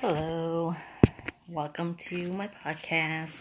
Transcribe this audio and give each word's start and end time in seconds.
Hello, 0.00 0.74
welcome 1.46 1.94
to 2.08 2.32
my 2.32 2.48
podcast. 2.48 3.38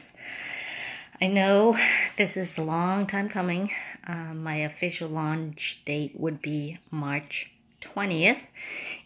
I 1.21 1.27
know 1.27 1.79
this 2.17 2.35
is 2.35 2.57
a 2.57 2.61
long 2.61 3.07
time 3.07 3.29
coming. 3.29 3.71
Um, 4.05 4.43
my 4.43 4.55
official 4.57 5.07
launch 5.07 5.81
date 5.85 6.19
would 6.19 6.41
be 6.41 6.77
March 6.91 7.49
20th, 7.79 8.41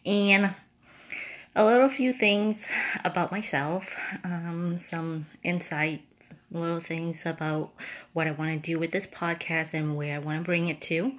and 0.03 0.55
a 1.55 1.63
little 1.63 1.89
few 1.89 2.11
things 2.11 2.65
about 3.05 3.31
myself, 3.31 3.95
um, 4.23 4.79
some 4.79 5.27
insight, 5.43 6.01
little 6.49 6.79
things 6.79 7.23
about 7.27 7.71
what 8.13 8.25
I 8.25 8.31
want 8.31 8.63
to 8.63 8.71
do 8.71 8.79
with 8.79 8.89
this 8.89 9.05
podcast 9.05 9.75
and 9.75 9.95
where 9.95 10.15
I 10.15 10.19
want 10.19 10.39
to 10.39 10.43
bring 10.43 10.69
it 10.69 10.81
to. 10.89 11.13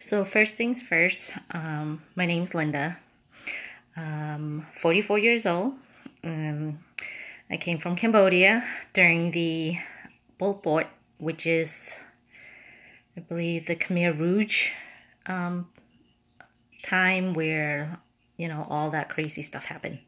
So, 0.00 0.24
first 0.24 0.56
things 0.56 0.80
first, 0.80 1.32
um, 1.50 2.02
my 2.14 2.24
name's 2.24 2.54
Linda 2.54 2.96
um, 3.96 4.66
44 4.80 5.18
years 5.18 5.46
old. 5.46 5.74
Um, 6.22 6.78
I 7.50 7.56
came 7.56 7.78
from 7.78 7.96
Cambodia 7.96 8.64
during 8.92 9.30
the 9.30 9.78
Pol 10.38 10.54
Pot, 10.54 10.90
which 11.18 11.46
is, 11.46 11.94
I 13.16 13.20
believe, 13.20 13.66
the 13.66 13.76
Khmer 13.76 14.18
Rouge 14.18 14.68
um, 15.26 15.68
time 16.82 17.34
where, 17.34 17.98
you 18.36 18.48
know, 18.48 18.66
all 18.68 18.90
that 18.90 19.08
crazy 19.08 19.42
stuff 19.42 19.64
happened. 19.64 19.98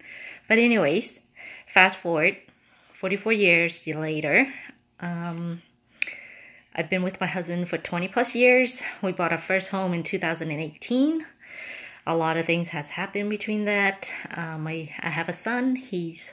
But, 0.48 0.59
anyways, 0.59 1.19
fast 1.73 1.98
forward 1.98 2.36
44 3.00 3.33
years 3.33 3.86
later. 3.86 4.52
Um, 5.00 5.62
I've 6.75 6.91
been 6.91 7.02
with 7.02 7.20
my 7.20 7.27
husband 7.27 7.69
for 7.69 7.78
20 7.78 8.09
plus 8.09 8.34
years. 8.34 8.83
We 9.02 9.12
bought 9.12 9.33
our 9.33 9.41
first 9.41 9.69
home 9.69 9.95
in 9.95 10.02
2018 10.02 11.25
a 12.08 12.16
lot 12.16 12.38
of 12.38 12.46
things 12.46 12.68
has 12.70 12.88
happened 12.88 13.28
between 13.28 13.66
that. 13.66 14.10
Um, 14.34 14.66
I, 14.66 14.90
I 14.98 15.10
have 15.10 15.28
a 15.28 15.34
son. 15.34 15.77
He's 15.77 16.33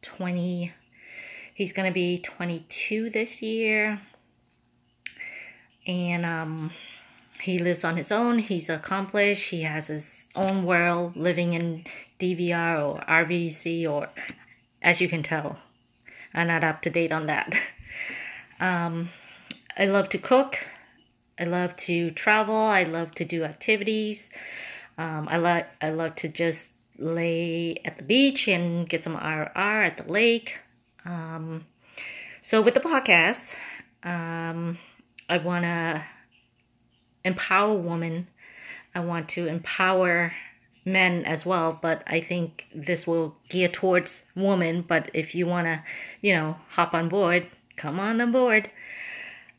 20. 0.00 0.72
He's 1.54 1.74
gonna 1.74 1.92
be 1.92 2.18
22 2.18 3.10
this 3.10 3.42
year, 3.42 4.00
and 5.86 6.24
um, 6.24 6.70
he 7.42 7.58
lives 7.58 7.84
on 7.84 7.98
his 7.98 8.10
own. 8.10 8.38
He's 8.38 8.70
accomplished. 8.70 9.50
He 9.50 9.62
has 9.62 9.88
his 9.88 10.24
own 10.34 10.64
world, 10.64 11.14
living 11.14 11.52
in 11.52 11.84
DVR 12.18 12.82
or 12.82 13.04
RVC, 13.06 13.86
or 13.88 14.08
as 14.80 15.02
you 15.02 15.10
can 15.10 15.22
tell, 15.22 15.58
I'm 16.32 16.46
not 16.46 16.64
up 16.64 16.80
to 16.82 16.90
date 16.90 17.12
on 17.12 17.26
that. 17.26 17.52
Um, 18.60 19.10
I 19.76 19.86
love 19.86 20.10
to 20.10 20.18
cook. 20.18 20.56
I 21.36 21.44
love 21.44 21.74
to 21.78 22.12
travel. 22.12 22.54
I 22.54 22.84
love 22.84 23.12
to 23.16 23.24
do 23.24 23.42
activities. 23.42 24.30
Um, 25.02 25.26
I 25.28 25.38
like 25.38 25.68
I 25.80 25.90
love 25.90 26.14
to 26.16 26.28
just 26.28 26.70
lay 26.96 27.76
at 27.84 27.96
the 27.96 28.04
beach 28.04 28.46
and 28.46 28.88
get 28.88 29.02
some 29.02 29.16
RR 29.16 29.82
at 29.82 29.96
the 29.98 30.12
lake. 30.12 30.60
Um, 31.04 31.66
so 32.40 32.62
with 32.62 32.74
the 32.74 32.80
podcast, 32.80 33.56
um, 34.04 34.78
I 35.28 35.38
want 35.38 35.64
to 35.64 36.04
empower 37.24 37.74
women. 37.74 38.28
I 38.94 39.00
want 39.00 39.30
to 39.30 39.48
empower 39.48 40.34
men 40.84 41.24
as 41.24 41.44
well, 41.44 41.76
but 41.82 42.04
I 42.06 42.20
think 42.20 42.66
this 42.72 43.04
will 43.04 43.34
gear 43.48 43.68
towards 43.68 44.22
women. 44.36 44.82
But 44.82 45.10
if 45.14 45.34
you 45.34 45.48
want 45.48 45.66
to, 45.66 45.82
you 46.20 46.36
know, 46.36 46.56
hop 46.68 46.94
on 46.94 47.08
board, 47.08 47.48
come 47.76 47.98
on 47.98 48.20
on 48.20 48.30
board. 48.30 48.70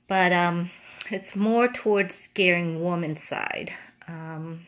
But 0.07 0.31
um, 0.31 0.71
it's 1.11 1.35
more 1.35 1.67
towards 1.67 2.29
gearing 2.29 2.81
woman's 2.81 3.21
side. 3.21 3.73
Um, 4.07 4.67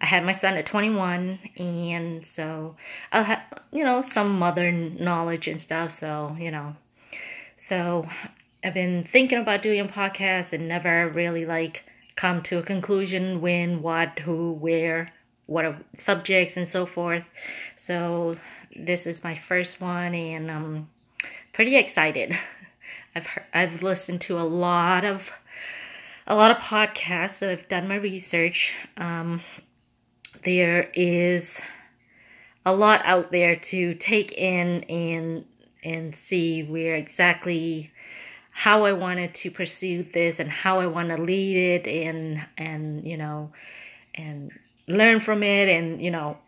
I 0.00 0.06
had 0.06 0.24
my 0.24 0.32
son 0.32 0.54
at 0.54 0.66
21, 0.66 1.38
and 1.56 2.26
so 2.26 2.76
I 3.12 3.22
have, 3.22 3.42
you 3.70 3.84
know, 3.84 4.00
some 4.00 4.38
mother 4.38 4.72
knowledge 4.72 5.46
and 5.46 5.60
stuff. 5.60 5.92
So, 5.92 6.36
you 6.38 6.50
know, 6.50 6.74
so 7.56 8.08
I've 8.64 8.74
been 8.74 9.04
thinking 9.04 9.38
about 9.38 9.62
doing 9.62 9.80
a 9.80 9.84
podcast 9.84 10.54
and 10.54 10.68
never 10.68 11.08
really 11.08 11.44
like 11.44 11.84
come 12.16 12.42
to 12.44 12.58
a 12.58 12.62
conclusion 12.62 13.42
when, 13.42 13.82
what, 13.82 14.18
who, 14.18 14.52
where, 14.52 15.08
what 15.46 15.66
are 15.66 15.78
subjects 15.96 16.56
and 16.56 16.66
so 16.66 16.86
forth. 16.86 17.24
So 17.76 18.36
this 18.74 19.06
is 19.06 19.22
my 19.22 19.36
first 19.36 19.80
one, 19.80 20.14
and 20.14 20.50
I'm 20.50 20.88
pretty 21.52 21.76
excited. 21.76 22.38
I've 23.14 23.26
heard, 23.26 23.44
I've 23.52 23.82
listened 23.82 24.22
to 24.22 24.38
a 24.38 24.42
lot 24.44 25.04
of 25.04 25.30
a 26.26 26.34
lot 26.34 26.52
of 26.52 26.58
podcasts. 26.58 27.38
So 27.38 27.50
I've 27.50 27.68
done 27.68 27.88
my 27.88 27.96
research. 27.96 28.72
Um, 28.96 29.42
there 30.42 30.90
is 30.94 31.60
a 32.64 32.72
lot 32.72 33.02
out 33.04 33.30
there 33.30 33.56
to 33.56 33.94
take 33.94 34.32
in 34.32 34.84
and 34.84 35.44
and 35.82 36.14
see 36.14 36.62
where 36.62 36.94
exactly 36.94 37.90
how 38.50 38.84
I 38.84 38.92
wanted 38.92 39.34
to 39.36 39.50
pursue 39.50 40.02
this 40.02 40.40
and 40.40 40.50
how 40.50 40.80
I 40.80 40.86
want 40.86 41.08
to 41.08 41.16
lead 41.16 41.56
it 41.56 41.86
and 41.86 42.44
and 42.58 43.06
you 43.06 43.16
know 43.16 43.52
and 44.14 44.52
learn 44.86 45.20
from 45.20 45.42
it. 45.42 45.68
And 45.68 46.02
you 46.02 46.10
know 46.10 46.38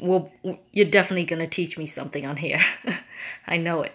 well 0.00 0.30
you're 0.72 0.90
definitely 0.90 1.24
going 1.24 1.40
to 1.40 1.48
teach 1.48 1.76
me 1.76 1.86
something 1.86 2.24
on 2.26 2.36
here. 2.36 2.64
I 3.46 3.56
know 3.56 3.82
it. 3.82 3.92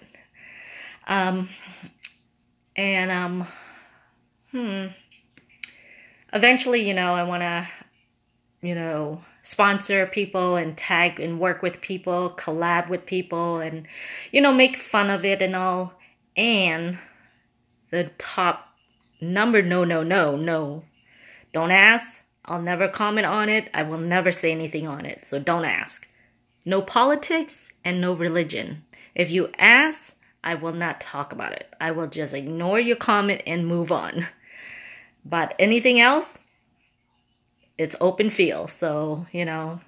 Um 1.07 1.49
and 2.75 3.11
um 3.11 3.47
hmm. 4.51 4.87
Eventually 6.33 6.87
you 6.87 6.93
know 6.93 7.13
I 7.13 7.23
want 7.23 7.41
to 7.41 7.67
you 8.61 8.75
know 8.75 9.23
sponsor 9.43 10.05
people 10.05 10.55
and 10.55 10.77
tag 10.77 11.19
and 11.19 11.39
work 11.39 11.61
with 11.61 11.81
people, 11.81 12.33
collab 12.37 12.89
with 12.89 13.05
people, 13.05 13.59
and 13.59 13.87
you 14.31 14.41
know, 14.41 14.53
make 14.53 14.77
fun 14.77 15.09
of 15.09 15.25
it 15.25 15.41
and 15.41 15.55
all. 15.55 15.93
And 16.35 16.97
the 17.89 18.11
top 18.17 18.67
number 19.19 19.61
no, 19.61 19.83
no, 19.83 20.03
no, 20.03 20.35
no. 20.35 20.83
Don't 21.53 21.71
ask. 21.71 22.23
I'll 22.45 22.61
never 22.61 22.87
comment 22.87 23.27
on 23.27 23.49
it. 23.49 23.69
I 23.73 23.83
will 23.83 23.99
never 23.99 24.31
say 24.31 24.51
anything 24.51 24.87
on 24.87 25.05
it. 25.05 25.27
So 25.27 25.39
don't 25.39 25.65
ask. 25.65 26.07
No 26.65 26.81
politics 26.81 27.71
and 27.83 28.01
no 28.01 28.13
religion. 28.13 28.83
If 29.13 29.31
you 29.31 29.49
ask, 29.57 30.15
I 30.43 30.55
will 30.55 30.73
not 30.73 31.01
talk 31.01 31.33
about 31.33 31.53
it. 31.53 31.71
I 31.79 31.91
will 31.91 32.07
just 32.07 32.33
ignore 32.33 32.79
your 32.79 32.95
comment 32.95 33.43
and 33.45 33.67
move 33.67 33.91
on. 33.91 34.25
But 35.23 35.53
anything 35.59 35.99
else, 35.99 36.37
it's 37.81 37.95
open 37.99 38.29
field. 38.29 38.69
So, 38.69 39.25
you 39.31 39.45
know, 39.45 39.81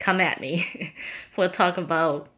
come 0.00 0.20
at 0.20 0.40
me. 0.40 0.94
we'll 1.36 1.50
talk 1.50 1.76
about 1.76 2.28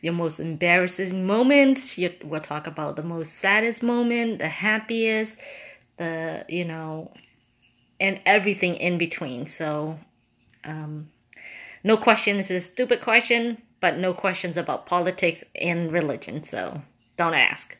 your 0.00 0.12
most 0.12 0.40
embarrassing 0.40 1.26
moments. 1.26 1.98
We'll 2.24 2.40
talk 2.40 2.66
about 2.66 2.96
the 2.96 3.02
most 3.02 3.38
saddest 3.38 3.82
moment, 3.82 4.38
the 4.38 4.48
happiest, 4.48 5.38
the, 5.98 6.44
you 6.48 6.64
know, 6.64 7.12
and 8.00 8.20
everything 8.26 8.76
in 8.76 8.98
between. 8.98 9.46
So, 9.46 9.98
um, 10.64 11.10
no 11.84 11.96
questions 11.96 12.50
is 12.50 12.64
a 12.64 12.66
stupid 12.66 13.00
question, 13.02 13.60
but 13.80 13.98
no 13.98 14.12
questions 14.12 14.56
about 14.56 14.86
politics 14.86 15.44
and 15.54 15.90
religion. 15.92 16.42
So 16.42 16.82
don't 17.16 17.34
ask. 17.34 17.76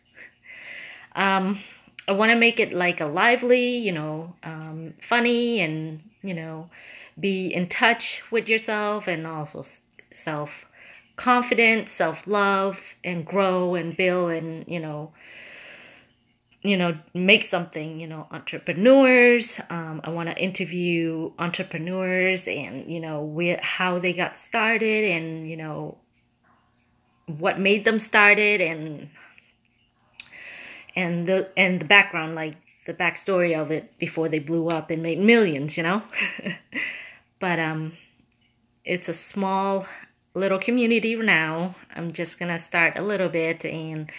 Um, 1.14 1.60
I 2.09 2.12
want 2.12 2.31
to 2.31 2.37
make 2.37 2.59
it 2.59 2.72
like 2.72 3.00
a 3.00 3.06
lively, 3.06 3.78
you 3.78 3.93
know, 3.93 4.34
um, 4.43 4.94
funny 5.00 5.61
and 5.61 6.03
you 6.22 6.34
know, 6.34 6.71
be 7.19 7.49
in 7.49 7.69
touch 7.69 8.22
with 8.31 8.49
yourself 8.49 9.09
and 9.09 9.27
also 9.27 9.65
self 10.12 10.66
confident, 11.16 11.88
self 11.88 12.27
love, 12.27 12.78
and 13.05 13.25
grow 13.25 13.75
and 13.75 13.97
build 13.97 14.33
and, 14.33 14.65
you 14.66 14.81
know, 14.81 15.12
you 16.62 16.77
know, 16.77 16.99
make 17.15 17.44
something, 17.44 18.00
you 18.00 18.06
know, 18.06 18.27
entrepreneurs. 18.31 19.59
Um, 19.71 20.03
I 20.05 20.11
want 20.11 20.28
to 20.28 20.37
interview 20.37 21.32
entrepreneurs 21.38 22.47
and, 22.47 22.91
you 22.91 23.00
know, 23.00 23.23
where, 23.23 23.61
how 23.62 23.99
they 23.99 24.12
got 24.12 24.38
started 24.38 25.05
and, 25.05 25.49
you 25.49 25.56
know, 25.56 25.99
what 27.26 27.58
made 27.58 27.85
them 27.85 27.99
started 27.99 28.61
and, 28.61 29.08
and 30.96 31.26
the, 31.26 31.48
and 31.56 31.81
the 31.81 31.84
background, 31.84 32.34
like 32.34 32.54
the 32.87 32.94
backstory 32.94 33.60
of 33.60 33.70
it 33.70 33.98
before 33.98 34.28
they 34.28 34.38
blew 34.38 34.69
up 34.69 34.90
and 34.90 35.02
made 35.02 35.19
millions, 35.19 35.76
you 35.76 35.82
know? 35.82 36.02
but 37.38 37.58
um 37.58 37.92
it's 38.84 39.08
a 39.08 39.14
small 39.14 39.87
little 40.34 40.58
community 40.58 41.14
now. 41.16 41.75
I'm 41.94 42.12
just 42.12 42.38
to 42.50 42.58
start 42.58 42.98
a 42.98 43.02
little 43.02 43.28
bit 43.28 43.64
and 43.64 44.10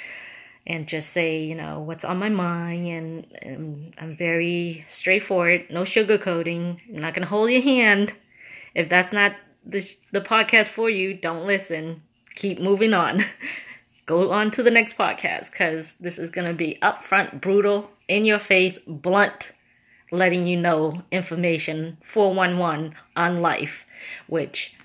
and 0.67 0.87
just 0.87 1.11
say, 1.11 1.43
you 1.43 1.55
know, 1.55 1.79
what's 1.79 2.05
on 2.05 2.17
my 2.19 2.29
mind 2.29 2.87
and, 2.87 3.27
and 3.41 3.93
I'm 3.97 4.15
very 4.15 4.85
straightforward, 4.87 5.65
no 5.71 5.81
sugarcoating. 5.81 6.79
I'm 6.87 7.01
not 7.01 7.15
to 7.23 7.29
hold 7.29 7.49
your 7.49 7.63
hand. 7.63 8.13
If 8.75 8.87
that's 8.87 9.11
not 9.11 9.35
the 9.65 9.79
the 10.11 10.21
podcast 10.21 10.67
for 10.67 10.89
you, 10.89 11.13
don't 11.13 11.47
listen. 11.47 12.03
Keep 12.35 12.61
moving 12.61 12.93
on. 12.93 13.25
Go 14.11 14.29
on 14.33 14.51
to 14.51 14.61
the 14.61 14.71
next 14.71 14.97
podcast 14.97 15.53
cuz 15.53 15.95
this 16.01 16.19
is 16.19 16.31
going 16.31 16.45
to 16.45 16.53
be 16.53 16.77
upfront, 16.81 17.39
brutal, 17.39 17.89
in 18.09 18.25
your 18.25 18.39
face, 18.39 18.77
blunt, 18.85 19.53
letting 20.11 20.45
you 20.45 20.57
know 20.57 21.01
information 21.11 21.97
411 22.03 22.93
on 23.15 23.41
life, 23.41 23.85
which 24.27 24.75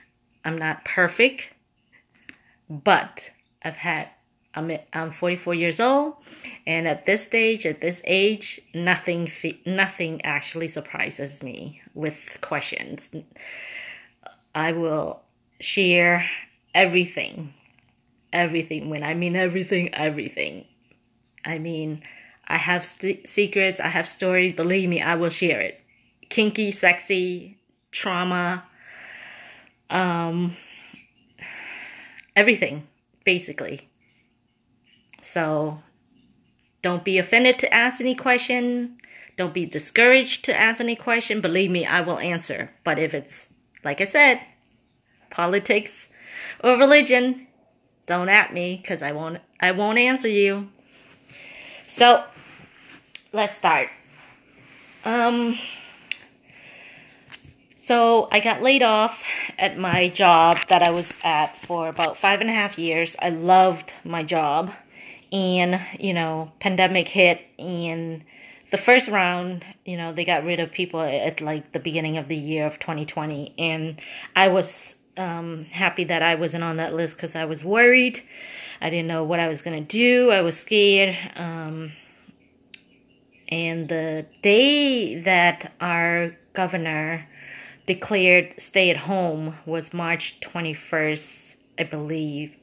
I'm 0.44 0.56
not 0.56 0.84
perfect. 0.84 1.48
But 2.70 3.28
I've 3.64 3.74
had 3.74 4.10
I'm 4.54 4.70
I'm 4.92 5.10
44 5.10 5.54
years 5.54 5.80
old, 5.80 6.14
and 6.64 6.86
at 6.86 7.04
this 7.04 7.24
stage, 7.24 7.66
at 7.66 7.80
this 7.80 8.00
age, 8.04 8.60
nothing 8.74 9.32
nothing 9.66 10.24
actually 10.24 10.68
surprises 10.68 11.42
me 11.42 11.82
with 11.94 12.38
questions. 12.42 13.10
I 14.54 14.70
will 14.70 15.20
share 15.58 16.30
everything, 16.76 17.54
everything. 18.36 18.90
When 18.90 19.02
I 19.02 19.14
mean 19.14 19.34
everything, 19.34 19.94
everything. 19.94 20.66
I 21.44 21.58
mean, 21.58 22.02
I 22.46 22.56
have 22.56 22.84
st- 22.84 23.28
secrets, 23.28 23.80
I 23.80 23.88
have 23.88 24.08
stories. 24.08 24.52
Believe 24.52 24.88
me, 24.88 25.00
I 25.00 25.14
will 25.16 25.30
share 25.30 25.60
it. 25.60 25.80
Kinky, 26.28 26.72
sexy, 26.72 27.58
trauma, 27.90 28.64
um, 29.90 30.56
everything, 32.34 32.86
basically. 33.24 33.88
So 35.22 35.80
don't 36.82 37.04
be 37.04 37.18
offended 37.18 37.60
to 37.60 37.72
ask 37.72 38.00
any 38.00 38.14
question. 38.14 38.98
Don't 39.36 39.54
be 39.54 39.66
discouraged 39.66 40.46
to 40.46 40.58
ask 40.58 40.80
any 40.80 40.96
question. 40.96 41.40
Believe 41.40 41.70
me, 41.70 41.84
I 41.84 42.02
will 42.02 42.18
answer. 42.18 42.70
But 42.84 42.98
if 42.98 43.14
it's, 43.14 43.48
like 43.84 44.00
I 44.00 44.06
said, 44.06 44.40
politics 45.30 46.06
or 46.62 46.76
religion, 46.78 47.46
don't 48.06 48.28
at 48.28 48.52
me 48.52 48.78
because 48.80 49.02
I 49.02 49.12
won't 49.12 49.38
I 49.60 49.72
won't 49.72 49.98
answer 49.98 50.28
you. 50.28 50.68
So 51.88 52.24
let's 53.32 53.54
start. 53.54 53.88
Um 55.04 55.58
so 57.76 58.28
I 58.32 58.40
got 58.40 58.62
laid 58.62 58.82
off 58.82 59.22
at 59.58 59.78
my 59.78 60.08
job 60.08 60.58
that 60.68 60.82
I 60.82 60.90
was 60.90 61.12
at 61.22 61.56
for 61.66 61.88
about 61.88 62.16
five 62.16 62.40
and 62.40 62.50
a 62.50 62.52
half 62.52 62.78
years. 62.78 63.14
I 63.20 63.30
loved 63.30 63.94
my 64.04 64.24
job 64.24 64.72
and 65.32 65.80
you 65.98 66.14
know 66.14 66.52
pandemic 66.60 67.08
hit 67.08 67.40
and 67.58 68.22
the 68.70 68.78
first 68.78 69.08
round 69.08 69.64
you 69.84 69.96
know 69.96 70.12
they 70.12 70.24
got 70.24 70.44
rid 70.44 70.60
of 70.60 70.70
people 70.72 71.00
at 71.00 71.40
like 71.40 71.72
the 71.72 71.78
beginning 71.78 72.16
of 72.16 72.28
the 72.28 72.36
year 72.36 72.66
of 72.66 72.78
2020 72.78 73.54
and 73.58 74.00
i 74.34 74.48
was 74.48 74.94
um, 75.16 75.64
happy 75.66 76.04
that 76.04 76.22
i 76.22 76.34
wasn't 76.34 76.62
on 76.62 76.76
that 76.78 76.94
list 76.94 77.16
because 77.16 77.36
i 77.36 77.44
was 77.44 77.64
worried. 77.64 78.22
I 78.80 78.90
didn't 78.90 79.08
know 79.08 79.24
what 79.24 79.40
i 79.40 79.48
was 79.48 79.62
going 79.62 79.86
to 79.86 79.88
do. 79.88 80.30
I 80.30 80.42
was 80.42 80.58
scared. 80.58 81.16
Um, 81.36 81.92
and 83.48 83.88
the 83.88 84.26
day 84.42 85.20
that 85.20 85.72
our 85.80 86.36
governor 86.52 87.28
declared 87.86 88.54
stay 88.58 88.90
at 88.90 88.96
home 88.96 89.56
was 89.64 89.94
march 89.94 90.40
21st 90.40 91.56
i 91.78 91.84
believe. 91.84 92.56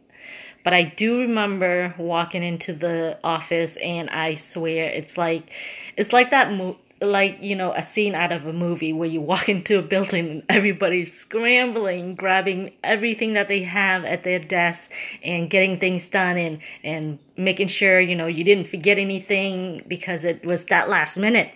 But 0.63 0.73
I 0.73 0.83
do 0.83 1.21
remember 1.21 1.93
walking 1.97 2.41
into 2.41 2.73
the 2.73 3.19
office 3.23 3.75
and 3.75 4.09
I 4.09 4.35
swear 4.35 4.89
it's 4.89 5.17
like 5.17 5.49
it's 5.97 6.13
like 6.13 6.31
that 6.31 6.51
mo- 6.51 6.77
like 7.03 7.39
you 7.41 7.55
know 7.55 7.73
a 7.73 7.83
scene 7.83 8.15
out 8.15 8.31
of 8.31 8.45
a 8.45 8.53
movie 8.53 8.93
where 8.93 9.09
you 9.09 9.21
walk 9.21 9.49
into 9.55 9.79
a 9.79 9.81
building 9.81 10.29
and 10.29 10.43
everybody's 10.49 11.13
scrambling 11.13 12.15
grabbing 12.15 12.73
everything 12.83 13.33
that 13.33 13.47
they 13.47 13.63
have 13.63 14.05
at 14.05 14.23
their 14.23 14.39
desk 14.39 14.91
and 15.23 15.49
getting 15.49 15.79
things 15.79 16.09
done 16.09 16.37
and 16.37 16.59
and 16.83 17.19
making 17.37 17.67
sure 17.67 17.99
you 17.99 18.15
know 18.15 18.27
you 18.27 18.43
didn't 18.43 18.67
forget 18.67 18.97
anything 18.97 19.83
because 19.87 20.23
it 20.23 20.45
was 20.45 20.65
that 20.65 20.89
last 20.89 21.17
minute. 21.17 21.51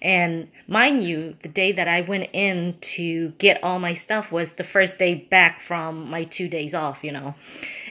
And 0.00 0.48
mind 0.68 1.02
you 1.02 1.36
the 1.42 1.48
day 1.48 1.72
that 1.72 1.88
i 1.88 2.02
went 2.02 2.30
in 2.32 2.76
to 2.80 3.30
get 3.30 3.64
all 3.64 3.80
my 3.80 3.94
stuff 3.94 4.30
was 4.30 4.54
the 4.54 4.62
first 4.62 4.96
day 4.96 5.14
back 5.16 5.60
from 5.60 6.08
my 6.08 6.22
two 6.22 6.48
days 6.48 6.72
off 6.72 7.02
you 7.02 7.12
know. 7.12 7.34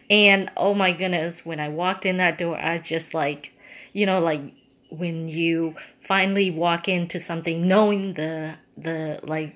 And 0.09 0.49
oh 0.55 0.73
my 0.73 0.93
goodness, 0.93 1.45
when 1.45 1.59
I 1.59 1.69
walked 1.69 2.05
in 2.05 2.17
that 2.17 2.37
door, 2.37 2.57
I 2.57 2.77
just 2.77 3.13
like, 3.13 3.51
you 3.93 4.05
know, 4.05 4.21
like 4.21 4.41
when 4.89 5.27
you 5.27 5.75
finally 6.07 6.49
walk 6.51 6.87
into 6.87 7.19
something 7.19 7.67
knowing 7.67 8.13
the 8.13 8.55
the 8.77 9.19
like 9.23 9.55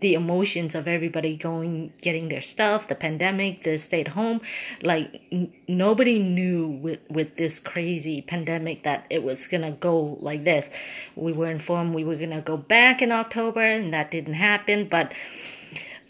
the 0.00 0.14
emotions 0.14 0.74
of 0.74 0.88
everybody 0.88 1.36
going 1.36 1.92
getting 2.00 2.28
their 2.28 2.42
stuff 2.42 2.88
the 2.88 2.94
pandemic 2.94 3.62
the 3.62 3.78
stay 3.78 4.00
at 4.00 4.08
home 4.08 4.40
like 4.82 5.20
n- 5.30 5.52
nobody 5.68 6.18
knew 6.18 6.68
with 6.68 6.98
with 7.08 7.36
this 7.36 7.60
crazy 7.60 8.22
pandemic 8.22 8.82
that 8.82 9.06
it 9.10 9.22
was 9.22 9.46
gonna 9.46 9.72
go 9.72 10.18
like 10.20 10.42
this. 10.44 10.68
We 11.16 11.32
were 11.32 11.46
informed 11.46 11.94
we 11.94 12.04
were 12.04 12.16
gonna 12.16 12.40
go 12.40 12.56
back 12.56 13.02
in 13.02 13.12
october 13.12 13.60
and 13.60 13.92
that 13.92 14.10
didn't 14.10 14.34
happen 14.34 14.88
but 14.88 15.12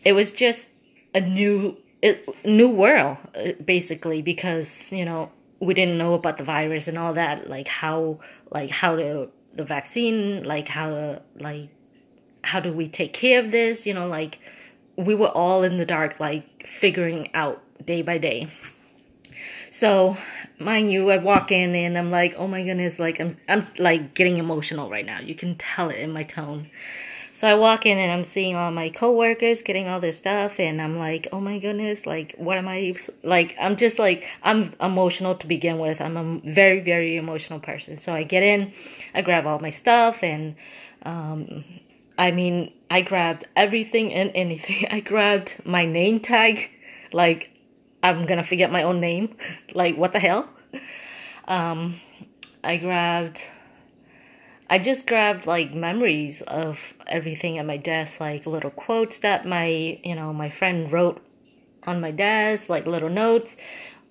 it 0.04 0.12
was 0.12 0.30
just 0.30 0.70
a 1.14 1.20
new 1.20 1.76
it, 2.00 2.26
new 2.44 2.70
world 2.70 3.18
uh, 3.34 3.52
basically 3.64 4.22
because 4.22 4.90
you 4.92 5.04
know 5.04 5.30
we 5.58 5.74
didn't 5.74 5.98
know 5.98 6.14
about 6.14 6.38
the 6.38 6.44
virus 6.44 6.88
and 6.88 6.96
all 6.96 7.14
that 7.14 7.50
like 7.50 7.68
how 7.68 8.18
like 8.50 8.70
how 8.70 8.96
the 8.96 9.28
the 9.54 9.64
vaccine 9.64 10.44
like 10.44 10.68
how 10.68 11.20
like 11.38 11.68
how 12.42 12.60
do 12.60 12.72
we 12.72 12.88
take 12.88 13.12
care 13.12 13.40
of 13.44 13.50
this? 13.50 13.86
You 13.86 13.94
know 13.94 14.08
like 14.08 14.38
we 14.96 15.14
were 15.14 15.28
all 15.28 15.62
in 15.62 15.78
the 15.78 15.86
dark 15.86 16.20
like 16.20 16.66
figuring 16.66 17.34
out 17.34 17.62
day 17.84 18.02
by 18.02 18.18
day. 18.18 18.48
So 19.70 20.16
mind 20.58 20.92
you 20.92 21.10
i 21.10 21.16
walk 21.16 21.52
in 21.52 21.74
and 21.74 21.96
i'm 21.96 22.10
like 22.10 22.34
oh 22.36 22.46
my 22.46 22.62
goodness 22.62 22.98
like 22.98 23.18
i'm 23.18 23.34
i'm 23.48 23.64
like 23.78 24.12
getting 24.14 24.36
emotional 24.38 24.90
right 24.90 25.06
now. 25.06 25.20
You 25.20 25.34
can 25.34 25.56
tell 25.56 25.90
it 25.90 25.98
in 25.98 26.12
my 26.12 26.22
tone 26.22 26.70
so 27.40 27.48
I 27.48 27.54
walk 27.54 27.86
in 27.86 27.96
and 27.96 28.12
I'm 28.12 28.24
seeing 28.24 28.54
all 28.54 28.70
my 28.70 28.90
coworkers 28.90 29.62
getting 29.62 29.88
all 29.88 29.98
this 29.98 30.18
stuff, 30.18 30.60
and 30.60 30.78
I'm 30.78 30.98
like, 30.98 31.28
oh 31.32 31.40
my 31.40 31.58
goodness, 31.58 32.04
like, 32.04 32.34
what 32.36 32.58
am 32.58 32.68
I, 32.68 32.94
like, 33.22 33.56
I'm 33.58 33.76
just 33.76 33.98
like, 33.98 34.26
I'm 34.42 34.74
emotional 34.78 35.34
to 35.36 35.46
begin 35.46 35.78
with. 35.78 36.02
I'm 36.02 36.18
a 36.18 36.38
very, 36.44 36.80
very 36.80 37.16
emotional 37.16 37.58
person. 37.58 37.96
So 37.96 38.12
I 38.12 38.24
get 38.24 38.42
in, 38.42 38.74
I 39.14 39.22
grab 39.22 39.46
all 39.46 39.58
my 39.58 39.70
stuff, 39.70 40.22
and, 40.22 40.54
um, 41.04 41.64
I 42.18 42.30
mean, 42.30 42.74
I 42.90 43.00
grabbed 43.00 43.46
everything 43.56 44.12
and 44.12 44.32
anything. 44.34 44.88
I 44.90 45.00
grabbed 45.00 45.62
my 45.64 45.86
name 45.86 46.20
tag, 46.20 46.68
like, 47.10 47.48
I'm 48.02 48.26
gonna 48.26 48.44
forget 48.44 48.70
my 48.70 48.82
own 48.82 49.00
name. 49.00 49.34
like, 49.72 49.96
what 49.96 50.12
the 50.12 50.20
hell? 50.20 50.46
Um, 51.48 51.98
I 52.62 52.76
grabbed 52.76 53.40
I 54.70 54.78
just 54.78 55.04
grabbed 55.06 55.46
like 55.46 55.74
memories 55.74 56.42
of 56.42 56.94
everything 57.08 57.58
at 57.58 57.66
my 57.66 57.76
desk, 57.76 58.20
like 58.20 58.46
little 58.46 58.70
quotes 58.70 59.18
that 59.18 59.44
my, 59.44 59.98
you 60.04 60.14
know, 60.14 60.32
my 60.32 60.48
friend 60.48 60.90
wrote 60.92 61.20
on 61.88 62.00
my 62.00 62.12
desk, 62.12 62.68
like 62.68 62.86
little 62.86 63.08
notes. 63.08 63.56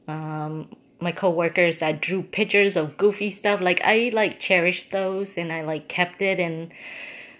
Um, 0.10 0.68
my 1.00 1.14
coworkers 1.14 1.78
that 1.78 2.02
drew 2.02 2.22
pictures 2.22 2.76
of 2.76 2.98
goofy 2.98 3.30
stuff, 3.30 3.62
like 3.62 3.80
I 3.86 4.12
like 4.14 4.38
cherished 4.38 4.92
those 4.92 5.38
and 5.38 5.54
I 5.54 5.62
like 5.62 5.88
kept 5.88 6.22
it 6.22 6.42
and 6.42 6.74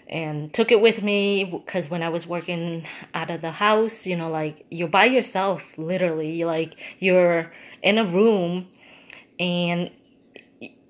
and 0.08 0.52
took 0.52 0.72
it 0.72 0.80
with 0.80 1.02
me 1.02 1.44
because 1.44 1.90
when 1.90 2.02
I 2.02 2.08
was 2.08 2.26
working 2.26 2.86
out 3.12 3.30
of 3.30 3.42
the 3.42 3.50
house, 3.50 4.06
you 4.06 4.16
know, 4.16 4.30
like 4.30 4.64
you're 4.70 4.88
by 4.88 5.04
yourself, 5.04 5.62
literally, 5.76 6.44
like 6.44 6.72
you're 7.00 7.52
in 7.82 7.98
a 7.98 8.04
room 8.04 8.66
and 9.38 9.90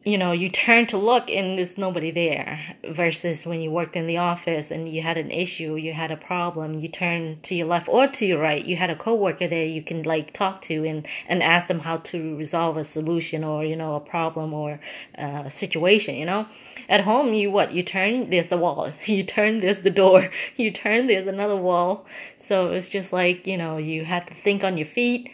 you 0.02 0.16
know, 0.16 0.32
you 0.32 0.48
turn 0.48 0.86
to 0.86 0.96
look 0.96 1.28
and 1.28 1.58
there's 1.58 1.76
nobody 1.76 2.10
there 2.10 2.76
versus 2.88 3.44
when 3.44 3.60
you 3.60 3.70
worked 3.70 3.96
in 3.96 4.06
the 4.06 4.16
office 4.16 4.70
and 4.70 4.88
you 4.88 5.02
had 5.02 5.18
an 5.18 5.30
issue, 5.30 5.76
you 5.76 5.92
had 5.92 6.10
a 6.10 6.16
problem, 6.16 6.80
you 6.80 6.88
turn 6.88 7.38
to 7.42 7.54
your 7.54 7.66
left 7.66 7.86
or 7.86 8.06
to 8.06 8.24
your 8.24 8.40
right, 8.40 8.64
you 8.64 8.76
had 8.76 8.88
a 8.88 8.96
coworker 8.96 9.46
there 9.46 9.66
you 9.66 9.82
can 9.82 10.02
like 10.04 10.32
talk 10.32 10.62
to 10.62 10.84
and, 10.86 11.06
and 11.28 11.42
ask 11.42 11.68
them 11.68 11.80
how 11.80 11.98
to 11.98 12.34
resolve 12.36 12.78
a 12.78 12.84
solution 12.84 13.44
or, 13.44 13.62
you 13.62 13.76
know, 13.76 13.94
a 13.94 14.00
problem 14.00 14.54
or 14.54 14.80
uh, 15.18 15.42
a 15.44 15.50
situation, 15.50 16.14
you 16.14 16.24
know. 16.24 16.46
At 16.88 17.02
home, 17.02 17.34
you 17.34 17.50
what? 17.50 17.72
You 17.72 17.82
turn, 17.82 18.30
there's 18.30 18.48
the 18.48 18.56
wall. 18.56 18.92
You 19.04 19.22
turn, 19.22 19.58
there's 19.58 19.80
the 19.80 19.90
door. 19.90 20.30
You 20.56 20.70
turn, 20.70 21.08
there's 21.08 21.26
another 21.26 21.56
wall. 21.56 22.06
So 22.38 22.72
it's 22.72 22.88
just 22.88 23.12
like, 23.12 23.46
you 23.46 23.58
know, 23.58 23.76
you 23.76 24.04
had 24.06 24.26
to 24.28 24.34
think 24.34 24.64
on 24.64 24.78
your 24.78 24.86
feet 24.86 25.30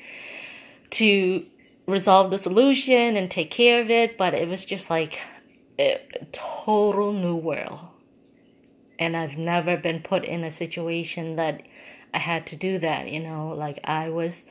to 0.91 1.47
resolve 1.87 2.31
the 2.31 2.39
solution 2.39 3.17
and 3.17 3.31
take 3.31 3.51
care 3.51 3.81
of 3.81 3.91
it, 3.91 4.19
but 4.19 4.35
it 4.35 4.49
was 4.49 4.65
just 4.65 4.91
like 4.91 5.19
a 5.79 6.01
total 6.33 7.13
new 7.13 7.37
world. 7.37 7.81
And 8.99 9.17
I've 9.17 9.37
never 9.37 9.77
been 9.77 10.01
put 10.01 10.25
in 10.25 10.43
a 10.43 10.51
situation 10.51 11.37
that 11.37 11.63
I 12.15 12.19
had 12.19 12.47
to 12.49 12.57
do 12.57 12.79
that, 12.79 13.11
you 13.11 13.21
know, 13.21 13.49
like 13.49 13.81
I 13.85 14.09
was 14.09 14.45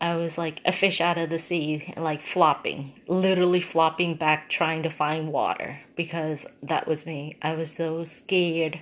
I 0.00 0.16
was 0.16 0.36
like 0.36 0.60
a 0.64 0.72
fish 0.72 1.00
out 1.00 1.18
of 1.18 1.30
the 1.30 1.38
sea, 1.38 1.94
like 1.96 2.20
flopping, 2.20 2.92
literally 3.06 3.60
flopping 3.60 4.16
back 4.16 4.50
trying 4.50 4.82
to 4.82 4.90
find 4.90 5.32
water 5.32 5.80
because 5.96 6.46
that 6.64 6.86
was 6.86 7.06
me. 7.06 7.36
I 7.42 7.54
was 7.54 7.72
so 7.72 8.04
scared 8.04 8.78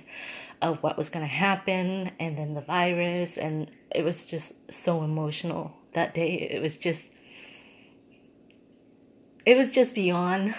of 0.61 0.81
what 0.81 0.97
was 0.97 1.09
going 1.09 1.25
to 1.25 1.31
happen 1.31 2.11
and 2.19 2.37
then 2.37 2.53
the 2.53 2.61
virus 2.61 3.37
and 3.37 3.69
it 3.93 4.03
was 4.03 4.25
just 4.25 4.53
so 4.71 5.03
emotional 5.03 5.71
that 5.93 6.13
day. 6.13 6.33
It 6.51 6.61
was 6.61 6.77
just 6.77 7.05
it 9.45 9.57
was 9.57 9.71
just 9.71 9.95
beyond 9.95 10.55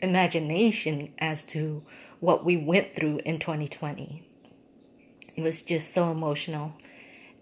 imagination 0.00 1.12
as 1.18 1.44
to 1.44 1.82
what 2.20 2.44
we 2.44 2.56
went 2.56 2.94
through 2.94 3.20
in 3.24 3.38
2020. 3.38 4.22
It 5.34 5.42
was 5.42 5.62
just 5.62 5.92
so 5.92 6.10
emotional. 6.10 6.72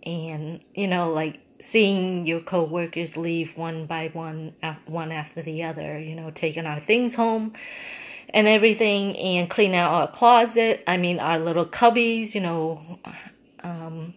And, 0.05 0.61
you 0.75 0.89
know, 0.89 1.13
like 1.13 1.41
seeing 1.61 2.27
your 2.27 2.41
coworkers 2.41 3.17
leave 3.17 3.57
one 3.57 3.87
by 3.87 4.09
one, 4.13 4.55
one 4.87 5.13
after 5.13 5.43
the 5.43 5.65
other, 5.65 5.99
you 5.99 6.15
know, 6.17 6.31
taking 6.31 6.67
our 6.67 6.81
things 6.81 7.15
home 7.15 7.55
and 8.31 8.49
everything 8.49 9.17
and 9.17 9.49
clean 9.49 9.75
out 9.75 9.93
our 9.93 10.11
closet. 10.11 10.83
I 10.87 10.97
mean, 10.97 11.21
our 11.21 11.39
little 11.39 11.67
cubbies, 11.67 12.35
you 12.35 12.41
know, 12.41 12.99
um, 13.63 14.15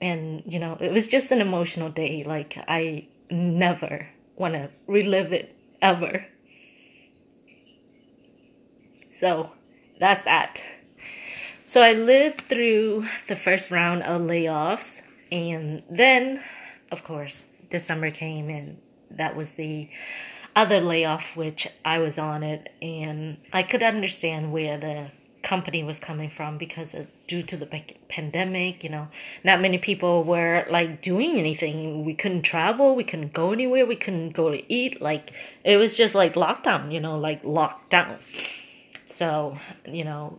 and 0.00 0.42
you 0.46 0.58
know, 0.58 0.76
it 0.80 0.92
was 0.92 1.06
just 1.08 1.30
an 1.30 1.40
emotional 1.40 1.88
day. 1.88 2.24
Like 2.24 2.58
I 2.66 3.06
never 3.30 4.08
want 4.36 4.54
to 4.54 4.70
relive 4.86 5.32
it 5.32 5.56
ever. 5.82 6.26
So 9.10 9.50
that's 9.98 10.24
that. 10.24 10.60
So 11.66 11.82
I 11.82 11.92
lived 11.92 12.40
through 12.40 13.06
the 13.28 13.36
first 13.36 13.70
round 13.70 14.02
of 14.02 14.22
layoffs, 14.22 15.02
and 15.30 15.82
then, 15.88 16.42
of 16.90 17.04
course, 17.04 17.44
December 17.68 18.10
came, 18.10 18.48
and 18.48 18.78
that 19.12 19.36
was 19.36 19.52
the 19.52 19.88
other 20.56 20.80
layoff 20.80 21.36
which 21.36 21.68
I 21.84 21.98
was 21.98 22.18
on 22.18 22.42
it, 22.42 22.72
and 22.82 23.36
I 23.52 23.62
could 23.62 23.82
understand 23.82 24.52
where 24.52 24.78
the 24.78 25.12
company 25.50 25.82
was 25.82 25.98
coming 25.98 26.30
from 26.30 26.58
because 26.58 26.94
of, 26.94 27.08
due 27.26 27.42
to 27.42 27.56
the 27.56 27.66
pandemic, 28.08 28.84
you 28.84 28.90
know, 28.90 29.08
not 29.42 29.60
many 29.60 29.78
people 29.78 30.22
were 30.22 30.64
like 30.70 31.02
doing 31.02 31.32
anything. 31.38 32.04
We 32.04 32.14
couldn't 32.14 32.42
travel, 32.42 32.94
we 32.94 33.02
couldn't 33.02 33.32
go 33.32 33.50
anywhere, 33.52 33.84
we 33.84 33.96
couldn't 33.96 34.30
go 34.30 34.50
to 34.50 34.60
eat. 34.72 35.02
Like 35.02 35.32
it 35.64 35.76
was 35.76 35.96
just 35.96 36.14
like 36.14 36.34
lockdown, 36.34 36.92
you 36.94 37.00
know, 37.00 37.18
like 37.18 37.42
lockdown. 37.42 38.18
So, 39.06 39.58
you 39.84 40.04
know, 40.04 40.38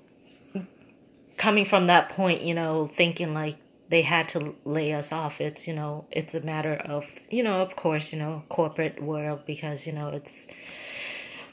coming 1.35 1.65
from 1.65 1.87
that 1.87 2.11
point, 2.11 2.43
you 2.43 2.53
know, 2.53 2.89
thinking 2.95 3.33
like 3.33 3.57
they 3.89 4.03
had 4.03 4.29
to 4.29 4.55
lay 4.63 4.93
us 4.93 5.11
off. 5.11 5.41
It's, 5.41 5.67
you 5.67 5.73
know, 5.73 6.05
it's 6.09 6.35
a 6.35 6.41
matter 6.41 6.73
of, 6.73 7.03
you 7.29 7.43
know, 7.43 7.61
of 7.61 7.75
course, 7.75 8.13
you 8.13 8.19
know, 8.19 8.43
corporate 8.47 9.03
world 9.03 9.41
because, 9.45 9.85
you 9.85 9.91
know, 9.91 10.07
it's, 10.19 10.47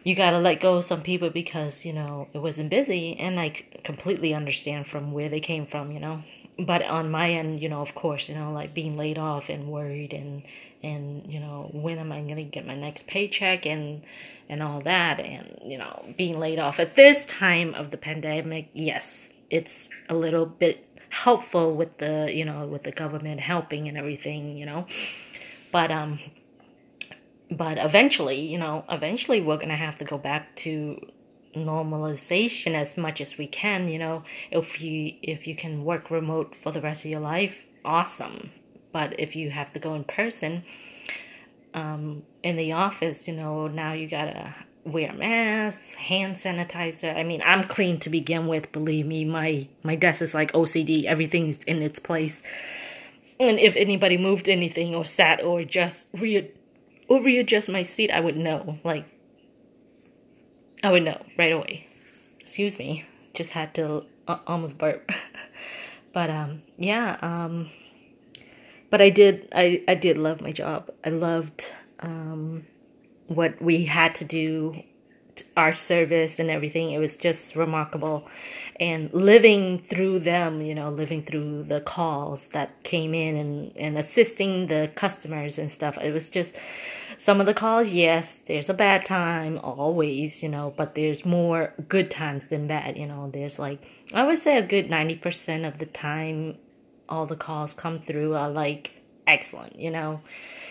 you 0.08 0.14
gotta 0.14 0.38
let 0.38 0.58
go 0.58 0.76
of 0.76 0.86
some 0.86 1.02
people 1.02 1.28
because, 1.28 1.84
you 1.84 1.92
know, 1.92 2.28
it 2.32 2.38
wasn't 2.38 2.70
busy. 2.70 3.14
And 3.18 3.38
I 3.38 3.50
completely 3.84 4.32
understand 4.32 4.86
from 4.86 5.12
where 5.12 5.28
they 5.28 5.40
came 5.40 5.66
from, 5.66 5.92
you 5.92 6.00
know. 6.00 6.22
But 6.58 6.82
on 6.82 7.10
my 7.10 7.32
end, 7.32 7.60
you 7.60 7.68
know, 7.68 7.82
of 7.82 7.94
course, 7.94 8.26
you 8.26 8.34
know, 8.34 8.50
like 8.50 8.72
being 8.72 8.96
laid 8.96 9.18
off 9.18 9.50
and 9.50 9.68
worried 9.68 10.14
and, 10.14 10.44
and, 10.82 11.30
you 11.30 11.40
know, 11.40 11.68
when 11.74 11.98
am 11.98 12.10
I 12.10 12.22
gonna 12.22 12.44
get 12.44 12.66
my 12.66 12.74
next 12.74 13.06
paycheck 13.06 13.66
and, 13.66 14.02
and 14.48 14.62
all 14.62 14.80
that 14.80 15.20
and, 15.20 15.58
you 15.62 15.76
know, 15.76 16.02
being 16.16 16.38
laid 16.38 16.58
off 16.58 16.80
at 16.80 16.96
this 16.96 17.26
time 17.26 17.74
of 17.74 17.90
the 17.90 17.98
pandemic, 17.98 18.70
yes, 18.72 19.30
it's 19.50 19.90
a 20.08 20.14
little 20.14 20.46
bit 20.46 20.86
helpful 21.10 21.74
with 21.74 21.96
the 21.96 22.30
you 22.30 22.44
know 22.44 22.66
with 22.66 22.82
the 22.82 22.92
government 22.92 23.40
helping 23.40 23.88
and 23.88 23.96
everything 23.96 24.58
you 24.58 24.66
know 24.66 24.86
but 25.72 25.90
um 25.90 26.18
but 27.50 27.78
eventually 27.78 28.40
you 28.40 28.58
know 28.58 28.84
eventually 28.88 29.40
we're 29.40 29.56
gonna 29.56 29.76
have 29.76 29.98
to 29.98 30.04
go 30.04 30.18
back 30.18 30.54
to 30.56 31.00
normalization 31.56 32.74
as 32.74 32.96
much 32.96 33.20
as 33.20 33.38
we 33.38 33.46
can 33.46 33.88
you 33.88 33.98
know 33.98 34.22
if 34.50 34.80
you 34.80 35.14
if 35.22 35.46
you 35.46 35.56
can 35.56 35.84
work 35.84 36.10
remote 36.10 36.54
for 36.62 36.72
the 36.72 36.80
rest 36.80 37.04
of 37.04 37.10
your 37.10 37.20
life 37.20 37.56
awesome 37.84 38.50
but 38.92 39.18
if 39.18 39.34
you 39.34 39.50
have 39.50 39.72
to 39.72 39.78
go 39.78 39.94
in 39.94 40.04
person 40.04 40.62
um 41.74 42.22
in 42.42 42.56
the 42.56 42.72
office 42.72 43.26
you 43.26 43.34
know 43.34 43.66
now 43.66 43.92
you 43.92 44.08
gotta 44.08 44.54
wear 44.88 45.12
masks, 45.12 45.94
hand 45.94 46.34
sanitizer. 46.34 47.14
I 47.14 47.22
mean, 47.22 47.42
I'm 47.44 47.64
clean 47.64 48.00
to 48.00 48.10
begin 48.10 48.46
with. 48.46 48.72
Believe 48.72 49.06
me, 49.06 49.24
my 49.24 49.68
my 49.82 49.96
desk 49.96 50.22
is 50.22 50.34
like 50.34 50.52
OCD. 50.52 51.04
Everything's 51.04 51.58
in 51.64 51.82
its 51.82 51.98
place. 51.98 52.42
And 53.40 53.58
if 53.60 53.76
anybody 53.76 54.18
moved 54.18 54.48
anything 54.48 54.94
or 54.94 55.04
sat 55.04 55.44
or 55.44 55.62
just 55.62 56.08
re 56.14 56.50
or 57.08 57.22
readjust 57.22 57.68
my 57.68 57.82
seat, 57.82 58.10
I 58.10 58.20
would 58.20 58.36
know. 58.36 58.78
Like, 58.84 59.06
I 60.82 60.92
would 60.92 61.04
know 61.04 61.20
right 61.36 61.52
away. 61.52 61.86
Excuse 62.40 62.78
me, 62.78 63.04
just 63.34 63.50
had 63.50 63.74
to 63.74 64.04
uh, 64.26 64.38
almost 64.46 64.78
burp. 64.78 65.10
but 66.12 66.30
um, 66.30 66.62
yeah. 66.76 67.16
Um, 67.20 67.70
but 68.90 69.02
I 69.02 69.10
did. 69.10 69.48
I 69.54 69.82
I 69.88 69.94
did 69.94 70.18
love 70.18 70.40
my 70.40 70.52
job. 70.52 70.90
I 71.04 71.10
loved 71.10 71.72
um 72.00 72.66
what 73.26 73.60
we 73.60 73.84
had 73.84 74.14
to 74.16 74.24
do 74.24 74.82
our 75.56 75.74
service 75.74 76.38
and 76.38 76.50
everything 76.50 76.90
it 76.90 76.98
was 76.98 77.16
just 77.16 77.54
remarkable 77.54 78.26
and 78.80 79.12
living 79.12 79.78
through 79.78 80.18
them 80.18 80.60
you 80.60 80.74
know 80.74 80.90
living 80.90 81.22
through 81.22 81.62
the 81.64 81.80
calls 81.80 82.48
that 82.48 82.82
came 82.82 83.14
in 83.14 83.36
and, 83.36 83.76
and 83.76 83.98
assisting 83.98 84.66
the 84.66 84.90
customers 84.94 85.58
and 85.58 85.70
stuff 85.70 85.96
it 85.98 86.12
was 86.12 86.28
just 86.28 86.56
some 87.16 87.40
of 87.40 87.46
the 87.46 87.54
calls 87.54 87.88
yes 87.90 88.34
there's 88.46 88.68
a 88.68 88.74
bad 88.74 89.04
time 89.04 89.58
always 89.58 90.42
you 90.42 90.48
know 90.48 90.72
but 90.76 90.94
there's 90.94 91.24
more 91.24 91.72
good 91.88 92.10
times 92.10 92.46
than 92.46 92.66
bad 92.66 92.96
you 92.98 93.06
know 93.06 93.30
there's 93.32 93.58
like 93.58 93.82
i 94.12 94.24
would 94.24 94.38
say 94.38 94.58
a 94.58 94.62
good 94.62 94.88
90% 94.88 95.66
of 95.66 95.78
the 95.78 95.86
time 95.86 96.56
all 97.08 97.26
the 97.26 97.36
calls 97.36 97.74
come 97.74 98.00
through 98.00 98.34
are 98.34 98.50
like 98.50 98.92
excellent 99.26 99.78
you 99.78 99.90
know? 99.90 100.20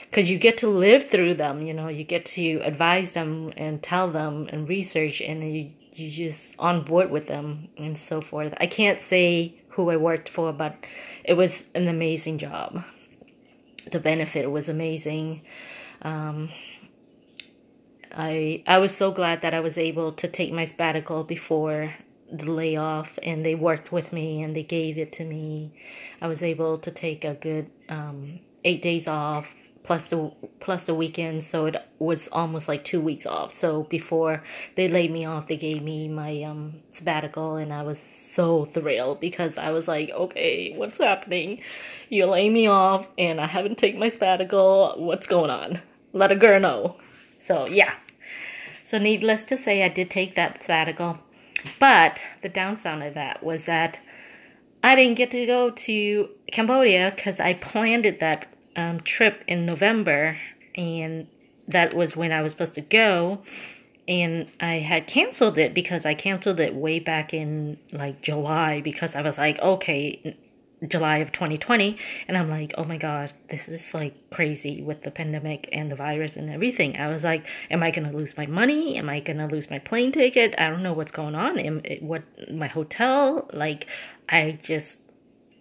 Because 0.10 0.30
you 0.30 0.38
get 0.40 0.60
to 0.60 0.70
live 0.70 1.10
through 1.10 1.36
them 1.36 1.62
you 1.62 1.74
know 1.74 1.88
you 1.90 2.04
get 2.04 2.26
to 2.38 2.60
advise 2.64 3.12
them 3.12 3.52
and 3.58 3.82
tell 3.82 4.10
them 4.10 4.48
and 4.50 4.68
research 4.68 5.22
and 5.22 5.44
you 5.44 5.72
you 5.94 6.10
just 6.10 6.54
on 6.60 6.84
board 6.84 7.10
with 7.10 7.26
them 7.26 7.70
and 7.76 7.98
so 7.98 8.22
forth. 8.22 8.54
I 8.60 8.68
can't 8.68 9.02
say 9.02 9.56
who 9.70 9.90
i 9.90 9.98
worked 9.98 10.30
for 10.30 10.54
but 10.54 10.76
it 11.24 11.34
was 11.34 11.66
an 11.76 11.88
amazing 11.88 12.38
job. 12.38 12.84
The 13.92 14.00
benefit 14.00 14.50
was 14.50 14.70
amazing 14.70 15.42
um, 16.02 16.50
i 18.16 18.64
i 18.68 18.78
was 18.78 18.96
so 18.96 19.12
glad 19.12 19.42
that 19.42 19.54
i 19.54 19.60
was 19.60 19.78
able 19.78 20.12
to 20.12 20.28
take 20.28 20.52
my 20.52 20.66
sabbatical 20.66 21.24
before 21.24 21.94
the 22.32 22.46
layoff 22.46 23.18
and 23.24 23.46
they 23.46 23.56
worked 23.56 23.92
with 23.92 24.12
me 24.12 24.42
and 24.44 24.56
they 24.56 24.64
gave 24.64 24.98
it 24.98 25.14
to 25.14 25.24
me 25.24 25.72
i 26.22 26.28
was 26.28 26.44
able 26.44 26.78
to 26.78 26.92
take 26.92 27.24
a 27.24 27.34
good 27.34 27.70
um, 27.90 28.40
eight 28.64 28.82
days 28.82 29.08
off 29.08 29.48
plus 29.88 30.10
the 30.10 30.32
plus 30.60 30.86
the 30.86 30.94
weekend, 30.94 31.42
so 31.42 31.66
it 31.66 31.78
was 31.98 32.28
almost 32.28 32.68
like 32.68 32.84
two 32.84 33.00
weeks 33.00 33.26
off. 33.26 33.56
So 33.56 33.84
before 33.84 34.44
they 34.76 34.90
laid 34.90 35.10
me 35.12 35.26
off, 35.26 35.48
they 35.48 35.56
gave 35.56 35.82
me 35.82 36.10
my 36.10 36.44
um, 36.44 36.76
sabbatical, 36.92 37.56
and 37.56 37.74
I 37.74 37.84
was 37.84 37.98
so 38.38 38.66
thrilled 38.66 39.20
because 39.20 39.58
I 39.58 39.72
was 39.72 39.88
like, 39.88 40.12
okay, 40.12 40.72
what's 40.76 41.00
happening? 41.00 41.64
You're 42.08 42.28
laying 42.28 42.54
me 42.54 42.68
off, 42.68 43.08
and 43.18 43.42
I 43.42 43.48
haven't 43.48 43.80
taken 43.80 44.00
my 44.00 44.10
sabbatical. 44.10 44.94
What's 44.98 45.26
going 45.26 45.50
on? 45.50 45.82
Let 46.14 46.32
a 46.32 46.36
girl 46.36 46.60
know. 46.60 46.98
So 47.40 47.66
yeah. 47.66 47.96
So 48.84 49.00
needless 49.00 49.44
to 49.46 49.58
say, 49.58 49.84
I 49.84 49.90
did 49.90 50.12
take 50.12 50.36
that 50.36 50.64
sabbatical, 50.64 51.18
but 51.80 52.24
the 52.44 52.50
downside 52.50 53.08
of 53.08 53.16
that 53.16 53.44
was 53.44 53.66
that 53.66 54.00
I 54.84 54.96
didn't 54.96 55.18
get 55.18 55.32
to 55.32 55.46
go 55.48 55.72
to 55.72 56.30
Cambodia 56.52 57.12
because 57.16 57.40
I 57.40 57.56
planned 57.56 58.06
it 58.06 58.20
that 58.20 58.46
um, 58.76 59.00
trip 59.02 59.44
in 59.48 59.66
November, 59.66 60.38
and 60.76 61.26
that 61.68 61.96
was 61.96 62.16
when 62.16 62.32
I 62.32 62.44
was 62.44 62.52
supposed 62.52 62.76
to 62.76 62.82
go. 62.82 63.42
And 64.08 64.50
I 64.60 64.76
had 64.76 65.08
canceled 65.08 65.58
it 65.58 65.74
because 65.74 66.06
I 66.06 66.14
canceled 66.14 66.60
it 66.60 66.74
way 66.74 67.00
back 67.00 67.34
in 67.34 67.78
like 67.92 68.22
July 68.22 68.82
because 68.82 69.16
I 69.16 69.22
was 69.22 69.38
like, 69.38 69.60
okay, 69.60 70.38
July 70.88 71.18
of 71.18 71.32
2020. 71.32 71.98
And 72.28 72.38
I'm 72.38 72.50
like, 72.50 72.74
oh 72.78 72.86
my 72.86 72.98
God, 72.98 73.34
this 73.50 73.68
is 73.68 73.94
like 73.94 74.30
crazy 74.30 74.82
with 74.82 75.02
the 75.02 75.12
pandemic 75.12 75.68
and 75.72 75.92
the 75.92 75.96
virus 75.96 76.38
and 76.38 76.50
everything. 76.50 76.96
I 76.98 77.10
was 77.10 77.24
like, 77.24 77.46
am 77.70 77.84
I 77.84 77.92
going 77.92 78.10
to 78.10 78.16
lose 78.16 78.38
my 78.38 78.46
money? 78.46 78.96
Am 78.98 79.10
I 79.10 79.20
going 79.20 79.40
to 79.40 79.48
lose 79.48 79.70
my 79.70 79.80
plane 79.80 80.12
ticket? 80.12 80.56
I 80.58 80.70
don't 80.70 80.84
know 80.84 80.94
what's 80.94 81.12
going 81.12 81.36
on. 81.36 81.60
Am, 81.60 81.82
what, 82.00 82.24
my 82.52 82.68
hotel? 82.68 83.50
Like, 83.52 83.88
I 84.30 84.60
just, 84.64 85.02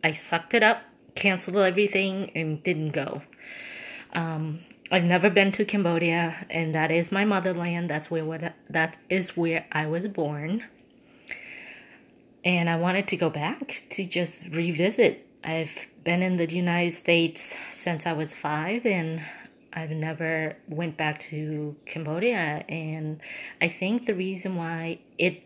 I 0.04 0.12
sucked 0.12 0.54
it 0.54 0.62
up 0.62 0.82
canceled 1.16 1.56
everything 1.56 2.30
and 2.36 2.62
didn't 2.62 2.90
go. 2.90 3.22
Um, 4.14 4.60
I've 4.88 5.04
never 5.04 5.30
been 5.30 5.50
to 5.52 5.64
Cambodia, 5.64 6.46
and 6.48 6.76
that 6.76 6.92
is 6.92 7.10
my 7.10 7.24
motherland. 7.24 7.90
That's 7.90 8.08
where 8.08 8.54
that 8.70 8.98
is 9.10 9.36
where 9.36 9.66
I 9.72 9.86
was 9.86 10.06
born. 10.06 10.62
And 12.44 12.70
I 12.70 12.76
wanted 12.76 13.08
to 13.08 13.16
go 13.16 13.28
back 13.28 13.84
to 13.90 14.04
just 14.06 14.44
revisit. 14.44 15.26
I've 15.42 15.72
been 16.04 16.22
in 16.22 16.36
the 16.36 16.48
United 16.48 16.94
States 16.94 17.56
since 17.72 18.06
I 18.06 18.12
was 18.12 18.32
five, 18.32 18.86
and 18.86 19.24
I've 19.72 19.90
never 19.90 20.56
went 20.68 20.96
back 20.96 21.20
to 21.30 21.74
Cambodia. 21.84 22.64
And 22.68 23.20
I 23.60 23.66
think 23.66 24.06
the 24.06 24.14
reason 24.14 24.54
why 24.54 25.00
it, 25.18 25.42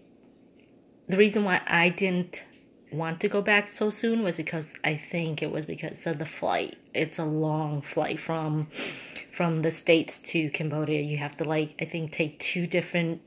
the 1.08 1.16
reason 1.16 1.44
why 1.44 1.62
I 1.66 1.88
didn't 1.88 2.44
want 2.92 3.20
to 3.20 3.28
go 3.28 3.42
back 3.42 3.70
so 3.70 3.90
soon 3.90 4.22
was 4.22 4.36
because 4.36 4.74
I 4.84 4.96
think 4.96 5.42
it 5.42 5.50
was 5.50 5.64
because 5.64 6.06
of 6.06 6.18
the 6.18 6.26
flight. 6.26 6.76
It's 6.94 7.18
a 7.18 7.24
long 7.24 7.82
flight 7.82 8.18
from 8.20 8.68
from 9.32 9.62
the 9.62 9.70
states 9.70 10.18
to 10.18 10.50
Cambodia. 10.50 11.00
You 11.00 11.16
have 11.18 11.36
to 11.38 11.44
like 11.44 11.74
I 11.80 11.84
think 11.84 12.12
take 12.12 12.38
two 12.38 12.66
different 12.66 13.22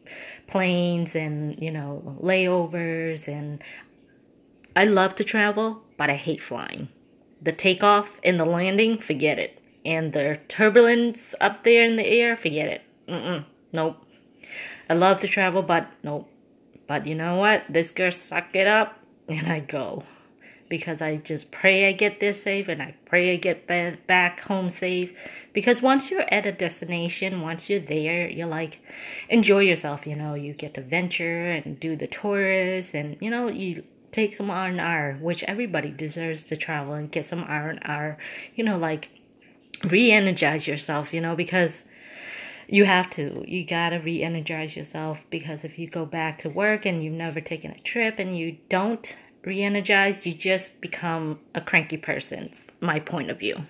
planes 0.48 1.15
and 1.15 1.62
you 1.62 1.72
know 1.72 2.17
layovers 2.22 3.27
and 3.27 3.63
I 4.75 4.86
love 4.86 5.15
to 5.17 5.24
travel, 5.24 5.82
but 5.98 6.10
I 6.10 6.15
hate 6.15 6.41
flying. 6.41 6.88
The 7.41 7.51
takeoff 7.51 8.10
and 8.24 8.39
the 8.39 8.46
landing, 8.46 8.98
forget 8.98 9.38
it. 9.39 9.60
and 9.86 10.13
the 10.13 10.39
turbulence 10.48 11.36
up 11.41 11.63
there 11.63 11.84
in 11.84 11.98
the 11.98 12.05
air, 12.05 12.38
forget 12.38 12.67
it. 12.70 12.82
Mm-mm, 13.08 13.43
nope. 13.74 13.98
I 14.89 14.93
love 14.93 15.20
to 15.22 15.27
travel, 15.27 15.62
but 15.62 15.88
nope. 16.03 16.29
But 16.88 17.05
you 17.05 17.15
know 17.15 17.36
what? 17.36 17.65
This 17.70 17.91
girl 17.91 18.12
suck 18.12 18.55
it 18.55 18.67
up 18.67 19.03
and 19.38 19.52
I 19.52 19.60
go. 19.60 20.04
Because 20.70 21.02
I 21.02 21.18
just 21.18 21.52
pray 21.52 21.88
I 21.88 21.92
get 21.92 22.20
there 22.20 22.34
safe 22.34 22.68
and 22.68 22.82
I 22.82 22.96
pray 23.06 23.34
I 23.34 23.36
get 23.36 23.68
back 23.68 24.40
home 24.40 24.70
safe. 24.70 25.13
Because 25.52 25.82
once 25.82 26.10
you're 26.10 26.25
at 26.34 26.48
a 26.48 26.52
destination, 26.52 27.42
once 27.42 27.70
you're 27.70 27.80
there, 27.80 28.28
you're 28.28 28.48
like, 28.48 28.80
enjoy 29.30 29.60
yourself, 29.60 30.08
you 30.08 30.16
know, 30.16 30.34
you 30.34 30.54
get 30.54 30.74
to 30.74 30.82
venture 30.82 31.52
and 31.52 31.80
do 31.80 31.96
the 31.96 32.08
tours, 32.08 32.96
and, 32.96 33.18
you 33.20 33.30
know, 33.30 33.50
you 33.50 33.84
take 34.12 34.34
some 34.34 34.50
R&R, 34.50 35.18
which 35.22 35.44
everybody 35.44 35.92
deserves 35.92 36.44
to 36.44 36.58
travel 36.58 36.94
and 36.94 37.12
get 37.12 37.25
some 37.25 37.44
R&R, 37.44 38.18
you 38.56 38.63
know, 38.63 38.78
like 38.78 39.10
re-energize 39.84 40.66
yourself, 40.66 41.13
you 41.13 41.22
know, 41.22 41.36
because 41.36 41.84
you 42.67 42.86
have 42.86 43.10
to. 43.12 43.43
You 43.48 43.65
gotta 43.65 44.00
re 44.00 44.22
energize 44.22 44.75
yourself 44.75 45.24
because 45.29 45.63
if 45.63 45.77
you 45.77 45.89
go 45.89 46.05
back 46.05 46.39
to 46.39 46.50
work 46.50 46.86
and 46.86 47.03
you've 47.03 47.13
never 47.13 47.41
taken 47.41 47.72
a 47.72 47.79
trip 47.79 48.20
and 48.20 48.38
you 48.38 48.58
don't 48.70 49.15
re 49.43 49.62
energize, 49.62 50.25
you 50.25 50.34
just 50.34 50.79
become 50.82 51.39
a 51.53 51.62
cranky 51.62 51.98
person, 51.98 52.53
my 52.79 53.00
point 53.00 53.29
of 53.29 53.39
view. 53.39 53.65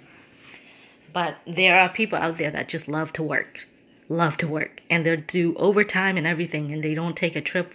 But 1.11 1.37
there 1.45 1.79
are 1.79 1.89
people 1.89 2.17
out 2.17 2.37
there 2.37 2.51
that 2.51 2.67
just 2.67 2.87
love 2.87 3.13
to 3.13 3.23
work, 3.23 3.67
love 4.09 4.37
to 4.37 4.47
work, 4.47 4.81
and 4.89 5.05
they'll 5.05 5.21
do 5.27 5.55
overtime 5.55 6.17
and 6.17 6.25
everything, 6.25 6.71
and 6.71 6.83
they 6.83 6.95
don't 6.95 7.15
take 7.15 7.35
a 7.35 7.41
trip 7.41 7.73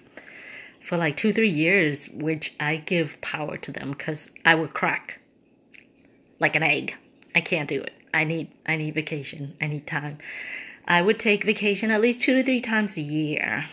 for 0.80 0.96
like 0.96 1.16
two, 1.16 1.32
three 1.32 1.50
years, 1.50 2.08
which 2.08 2.54
I 2.58 2.76
give 2.76 3.20
power 3.20 3.56
to 3.58 3.72
them 3.72 3.90
because 3.92 4.28
I 4.44 4.54
would 4.54 4.75
crack 4.75 5.20
like 6.40 6.56
an 6.56 6.62
egg. 6.62 6.96
I 7.34 7.40
can't 7.40 7.68
do 7.68 7.82
it. 7.82 7.92
I 8.12 8.25
need 8.25 8.50
I 8.66 8.76
need 8.76 8.94
vacation. 8.94 9.56
I 9.60 9.66
need 9.66 9.87
time. 9.87 10.18
I 10.90 11.02
would 11.02 11.21
take 11.21 11.45
vacation 11.45 11.90
at 11.90 12.00
least 12.00 12.23
two 12.23 12.35
to 12.37 12.42
three 12.42 12.62
times 12.62 12.97
a 12.97 13.02
year. 13.02 13.68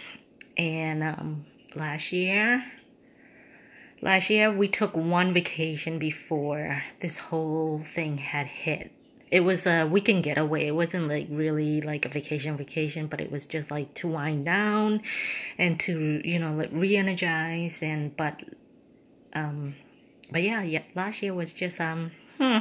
And 0.57 1.01
um, 1.01 1.45
last 1.74 2.12
year, 2.12 2.62
last 4.01 4.29
year 4.29 4.51
we 4.51 4.67
took 4.67 4.98
one 4.98 5.34
vacation 5.34 5.98
before 5.98 6.84
this 7.00 7.17
whole 7.17 7.81
thing 7.95 8.17
had 8.17 8.48
hit. 8.48 8.91
It 9.31 9.39
was 9.39 9.65
a 9.65 9.86
weekend 9.86 10.25
getaway. 10.25 10.67
It 10.67 10.75
wasn't 10.75 11.07
like 11.07 11.27
really 11.29 11.79
like 11.79 12.05
a 12.05 12.10
vacation 12.10 12.57
vacation, 12.57 13.07
but 13.07 13.22
it 13.22 13.31
was 13.31 13.45
just 13.45 13.72
like 13.72 13.93
to 13.95 14.10
wind 14.10 14.43
down 14.43 15.01
and 15.57 15.79
to 15.81 16.22
you 16.24 16.38
know 16.38 16.53
like 16.53 16.69
re-energize 16.74 17.81
and 17.81 18.15
but 18.15 18.41
um 19.34 19.75
but 20.31 20.43
yeah 20.43 20.62
yeah 20.62 20.84
last 20.95 21.24
year 21.24 21.34
was 21.34 21.53
just 21.53 21.81
um 21.81 22.12
hmm 22.39 22.60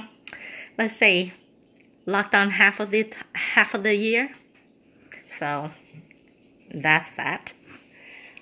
let's 0.78 0.96
say 0.96 1.32
locked 2.06 2.34
on 2.34 2.50
half 2.50 2.80
of 2.80 2.90
the 2.90 3.12
half 3.34 3.74
of 3.74 3.82
the 3.82 3.94
year 3.94 4.30
so 5.38 5.70
that's 6.74 7.10
that. 7.12 7.52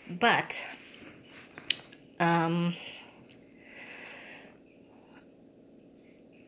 But 0.09 0.61
um, 2.21 2.75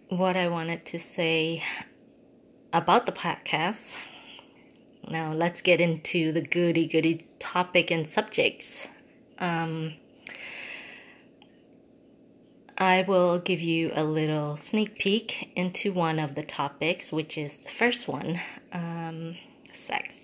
what 0.08 0.36
I 0.36 0.48
wanted 0.48 0.84
to 0.86 0.98
say 0.98 1.62
about 2.74 3.06
the 3.06 3.12
podcast. 3.12 3.96
Now 5.08 5.32
let's 5.32 5.60
get 5.60 5.80
into 5.80 6.32
the 6.32 6.40
goody 6.40 6.86
goody 6.86 7.26
topic 7.38 7.90
and 7.90 8.08
subjects. 8.08 8.88
Um, 9.38 9.94
I 12.76 13.04
will 13.06 13.38
give 13.38 13.60
you 13.60 13.92
a 13.94 14.02
little 14.02 14.56
sneak 14.56 14.98
peek 14.98 15.52
into 15.54 15.92
one 15.92 16.18
of 16.18 16.34
the 16.34 16.42
topics, 16.42 17.12
which 17.12 17.38
is 17.38 17.56
the 17.58 17.70
first 17.70 18.08
one 18.08 18.40
um, 18.72 19.36
sex. 19.72 20.23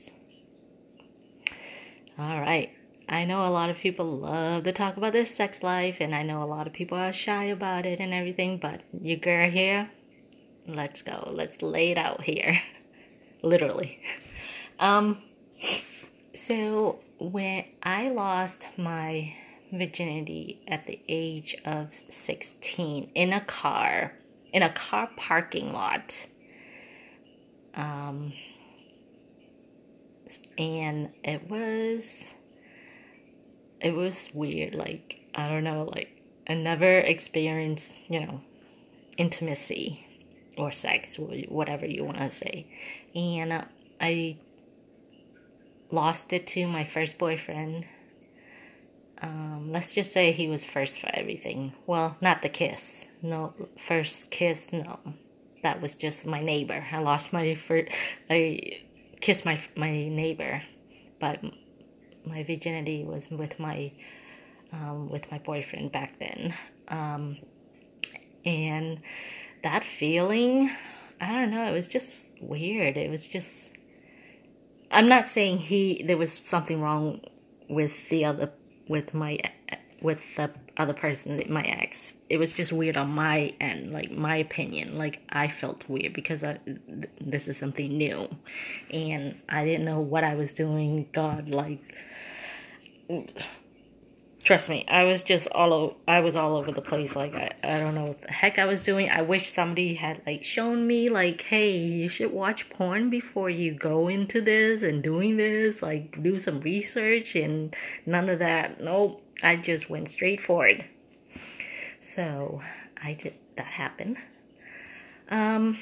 All 2.21 2.39
right. 2.39 2.71
I 3.09 3.25
know 3.25 3.47
a 3.47 3.49
lot 3.49 3.71
of 3.71 3.79
people 3.79 4.05
love 4.05 4.65
to 4.65 4.73
talk 4.73 4.99
about 4.99 5.15
their 5.15 5.25
sex 5.25 5.63
life, 5.63 5.97
and 6.01 6.15
I 6.15 6.23
know 6.23 6.43
a 6.43 6.45
lot 6.45 6.67
of 6.67 6.75
people 6.75 6.99
are 6.99 7.15
shy 7.15 7.45
about 7.45 7.87
it 7.87 7.99
and 7.99 8.13
everything, 8.13 8.59
but 8.59 8.83
your 9.01 9.17
girl 9.17 9.49
here, 9.49 9.91
let's 10.67 11.01
go. 11.01 11.31
Let's 11.33 11.63
lay 11.63 11.93
it 11.93 11.97
out 11.97 12.23
here. 12.23 12.61
Literally. 13.43 14.03
Um, 14.79 15.23
so 16.35 17.01
when 17.19 17.67
I 17.83 18.09
lost 18.09 18.67
my 18.79 19.35
virginity 19.71 20.63
at 20.67 20.87
the 20.87 20.99
age 21.07 21.55
of 21.67 21.95
16 21.95 23.11
in 23.15 23.33
a 23.35 23.43
car, 23.43 24.15
in 24.55 24.63
a 24.63 24.71
car 24.71 25.11
parking 25.19 25.75
lot, 25.75 26.15
um, 27.75 28.33
and 30.61 31.11
it 31.25 31.51
was 31.51 32.35
it 33.81 33.93
was 33.93 34.31
weird 34.33 34.75
like 34.75 35.17
i 35.35 35.49
don't 35.49 35.65
know 35.65 35.91
like 35.93 36.11
i 36.49 36.55
never 36.55 36.99
experienced 36.99 37.93
you 38.09 38.21
know 38.21 38.41
intimacy 39.17 40.07
or 40.57 40.73
sex 40.73 41.19
or 41.19 41.29
whatever 41.49 41.87
you 41.87 42.05
want 42.05 42.19
to 42.19 42.31
say. 42.31 42.67
And 43.15 43.65
i 44.01 44.37
lost 45.91 46.33
it 46.33 46.47
to 46.49 46.67
my 46.67 46.85
first 46.85 47.19
boyfriend. 47.19 47.85
Um, 49.23 49.71
let's 49.73 49.93
just 49.95 50.13
say 50.13 50.33
he 50.33 50.49
was 50.49 50.65
first 50.65 51.01
for 51.01 51.11
everything. 51.13 51.73
Well 51.87 52.17
not 52.21 52.43
the 52.43 52.49
kiss. 52.49 53.09
No 53.23 53.53
first 53.77 54.31
kiss 54.31 54.69
no. 54.73 54.99
That 55.63 55.83
was 55.83 55.95
just 55.95 56.25
my 56.25 56.41
neighbor. 56.41 56.87
I 56.91 56.99
lost 57.01 57.33
my 57.33 57.55
first 57.55 57.91
i 58.31 58.81
kiss 59.21 59.45
my 59.45 59.61
my 59.77 59.91
neighbor, 60.09 60.63
but 61.19 61.41
my 62.25 62.43
virginity 62.43 63.05
was 63.05 63.31
with 63.31 63.59
my 63.59 63.93
um, 64.73 65.09
with 65.09 65.31
my 65.31 65.39
boyfriend 65.39 65.93
back 65.93 66.19
then, 66.19 66.55
um, 66.89 67.37
and 68.45 69.01
that 69.63 69.85
feeling, 69.85 70.71
I 71.21 71.33
don't 71.33 71.51
know, 71.51 71.67
it 71.67 71.73
was 71.73 71.89
just 71.89 72.29
weird. 72.41 72.97
It 72.97 73.11
was 73.11 73.29
just. 73.29 73.69
I'm 74.93 75.09
not 75.09 75.27
saying 75.27 75.59
he 75.59 76.03
there 76.05 76.17
was 76.17 76.33
something 76.33 76.81
wrong 76.81 77.21
with 77.69 78.09
the 78.09 78.25
other 78.25 78.51
with 78.89 79.15
my 79.15 79.39
with 80.03 80.37
the 80.37 80.51
other 80.77 80.95
person, 80.95 81.43
my 81.49 81.63
ex. 81.63 82.15
It 82.29 82.39
was 82.39 82.53
just 82.53 82.73
weird 82.73 82.97
on 82.97 83.11
my 83.11 83.55
end, 83.61 83.93
like 83.93 84.11
my 84.11 84.37
opinion. 84.37 84.97
Like 84.99 85.21
I 85.29 85.49
felt 85.49 85.89
weird 85.89 86.13
because 86.13 86.43
I, 86.43 86.59
th- 86.65 86.79
this 87.21 87.49
is 87.49 87.57
something 87.57 87.97
new, 87.97 88.29
and 88.91 89.41
I 89.49 89.65
didn't 89.65 89.85
know 89.85 90.01
what 90.01 90.25
I 90.25 90.35
was 90.35 90.53
doing. 90.53 91.09
God, 91.13 91.49
like, 91.49 91.81
trust 94.43 94.69
me, 94.69 94.87
I 94.89 95.05
was 95.05 95.23
just 95.23 95.49
all 95.49 95.73
over. 95.73 95.95
I 96.09 96.21
was 96.21 96.37
all 96.37 96.57
over 96.57 96.73
the 96.73 96.83
place. 96.83 97.15
Like 97.15 97.35
I, 97.35 97.53
I 97.63 97.79
don't 97.79 97.95
know 97.95 98.07
what 98.07 98.23
the 98.23 98.33
heck 98.33 98.59
I 98.59 98.65
was 98.65 98.83
doing. 98.83 99.11
I 99.11 99.23
wish 99.23 99.53
somebody 99.53 99.95
had 99.95 100.23
like 100.27 100.45
shown 100.45 100.87
me, 100.87 101.09
like, 101.09 101.43
hey, 101.43 101.77
you 101.77 102.09
should 102.09 102.33
watch 102.33 102.71
porn 102.71 103.11
before 103.11 103.51
you 103.51 103.75
go 103.75 104.09
into 104.09 104.41
this 104.41 104.83
and 104.83 105.03
doing 105.03 105.37
this. 105.37 105.83
Like, 105.83 106.23
do 106.23 106.39
some 106.39 106.61
research 106.61 107.37
and 107.37 107.75
none 108.07 108.29
of 108.31 108.39
that. 108.39 108.81
Nope 108.81 109.23
I 109.43 109.57
just 109.57 109.89
went 109.89 110.09
straight 110.09 110.41
forward. 110.41 110.85
So 112.01 112.63
I 113.03 113.15
did 113.15 113.35
that 113.57 113.67
happen. 113.67 114.17
Um, 115.31 115.79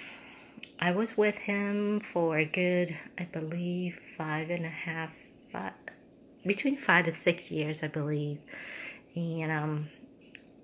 I 0.81 0.92
was 0.92 1.16
with 1.16 1.38
him 1.38 2.01
for 2.01 2.38
a 2.38 2.44
good, 2.44 2.97
I 3.18 3.25
believe, 3.25 3.99
five 4.16 4.51
and 4.51 4.64
a 4.64 4.71
half, 4.71 5.11
five, 5.53 5.73
between 6.47 6.77
five 6.77 7.07
to 7.07 7.12
six 7.12 7.51
years, 7.51 7.83
I 7.83 7.88
believe. 7.88 8.38
And 9.16 9.51
um, 9.51 9.88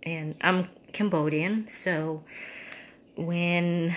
and 0.04 0.34
I'm 0.40 0.68
Cambodian, 0.92 1.68
so 1.68 2.22
when 3.16 3.96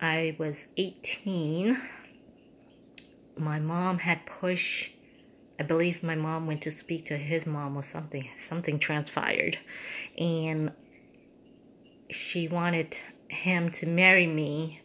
I 0.00 0.36
was 0.38 0.66
18, 0.76 1.80
my 3.36 3.58
mom 3.58 3.98
had 3.98 4.24
pushed 4.24 4.90
I 5.62 5.64
believe 5.64 6.02
my 6.02 6.16
mom 6.16 6.48
went 6.48 6.62
to 6.62 6.72
speak 6.72 7.06
to 7.06 7.16
his 7.16 7.46
mom 7.46 7.76
or 7.76 7.84
something. 7.84 8.28
Something 8.34 8.80
transpired. 8.80 9.56
And 10.18 10.72
she 12.10 12.48
wanted 12.48 12.98
him 13.28 13.70
to 13.70 13.86
marry 13.86 14.26
me, 14.26 14.82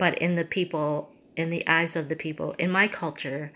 but 0.00 0.18
in 0.18 0.34
the 0.34 0.44
people, 0.44 1.12
in 1.36 1.50
the 1.50 1.64
eyes 1.68 1.94
of 1.94 2.08
the 2.08 2.16
people, 2.16 2.56
in 2.58 2.72
my 2.72 2.88
culture, 2.88 3.52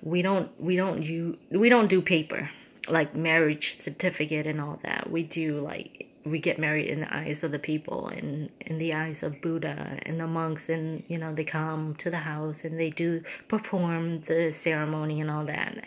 we 0.00 0.22
don't, 0.22 0.50
we 0.58 0.76
don't, 0.76 1.02
you, 1.02 1.36
we 1.50 1.68
don't 1.68 1.88
do 1.88 2.00
paper 2.00 2.48
like 2.88 3.14
marriage 3.14 3.78
certificate 3.80 4.46
and 4.46 4.62
all 4.62 4.80
that. 4.82 5.10
We 5.10 5.24
do 5.24 5.60
like 5.60 6.09
we 6.24 6.38
get 6.38 6.58
married 6.58 6.86
in 6.86 7.00
the 7.00 7.14
eyes 7.14 7.42
of 7.42 7.52
the 7.52 7.58
people 7.58 8.08
and 8.08 8.50
in 8.60 8.78
the 8.78 8.94
eyes 8.94 9.22
of 9.22 9.40
Buddha 9.40 9.98
and 10.02 10.20
the 10.20 10.26
monks 10.26 10.68
and 10.68 11.02
you 11.08 11.18
know 11.18 11.34
they 11.34 11.44
come 11.44 11.94
to 11.96 12.10
the 12.10 12.18
house 12.18 12.64
and 12.64 12.78
they 12.78 12.90
do 12.90 13.22
perform 13.48 14.20
the 14.22 14.52
ceremony 14.52 15.20
and 15.20 15.30
all 15.30 15.44
that. 15.46 15.86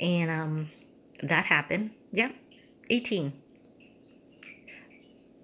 And 0.00 0.30
um 0.30 0.70
that 1.22 1.44
happened. 1.44 1.90
Yeah 2.12 2.30
18 2.90 3.32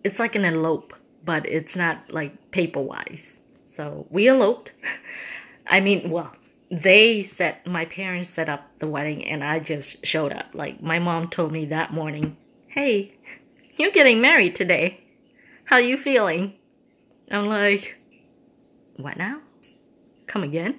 it's 0.03 0.19
like 0.19 0.35
an 0.35 0.45
elope 0.45 0.95
but 1.25 1.47
it's 1.47 1.77
not 1.77 2.11
like 2.11 2.51
paper 2.51 2.81
wise 2.81 3.37
So 3.75 4.07
we 4.09 4.29
eloped. 4.29 4.73
I 5.67 5.81
mean, 5.81 6.11
well, 6.11 6.33
they 6.71 7.25
set 7.25 7.67
my 7.67 7.87
parents 7.87 8.31
set 8.31 8.49
up 8.49 8.63
the 8.79 8.87
wedding 8.87 9.25
and 9.25 9.43
I 9.43 9.59
just 9.59 10.07
showed 10.07 10.33
up. 10.33 10.47
Like 10.55 10.81
my 10.81 11.01
mom 11.01 11.29
told 11.29 11.51
me 11.51 11.67
that 11.67 11.93
morning, 11.93 12.37
"Hey, 12.69 13.17
you're 13.77 13.91
getting 13.91 14.21
married 14.21 14.57
today. 14.57 15.01
How 15.65 15.77
are 15.77 15.81
you 15.83 15.97
feeling?" 15.97 16.55
I'm 17.31 17.47
like, 17.47 17.97
"What 18.97 19.17
now? 19.17 19.41
Come 20.27 20.43
again?" 20.43 20.79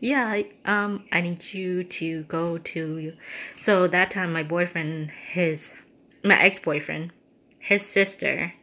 Yeah, 0.00 0.42
um, 0.64 1.04
I 1.12 1.20
need 1.20 1.52
you 1.52 1.84
to 1.84 2.22
go 2.24 2.56
to. 2.56 3.12
So 3.56 3.86
that 3.86 4.10
time, 4.10 4.32
my 4.32 4.42
boyfriend, 4.42 5.10
his, 5.10 5.74
my 6.24 6.40
ex-boyfriend, 6.40 7.12
his 7.58 7.84
sister, 7.84 8.54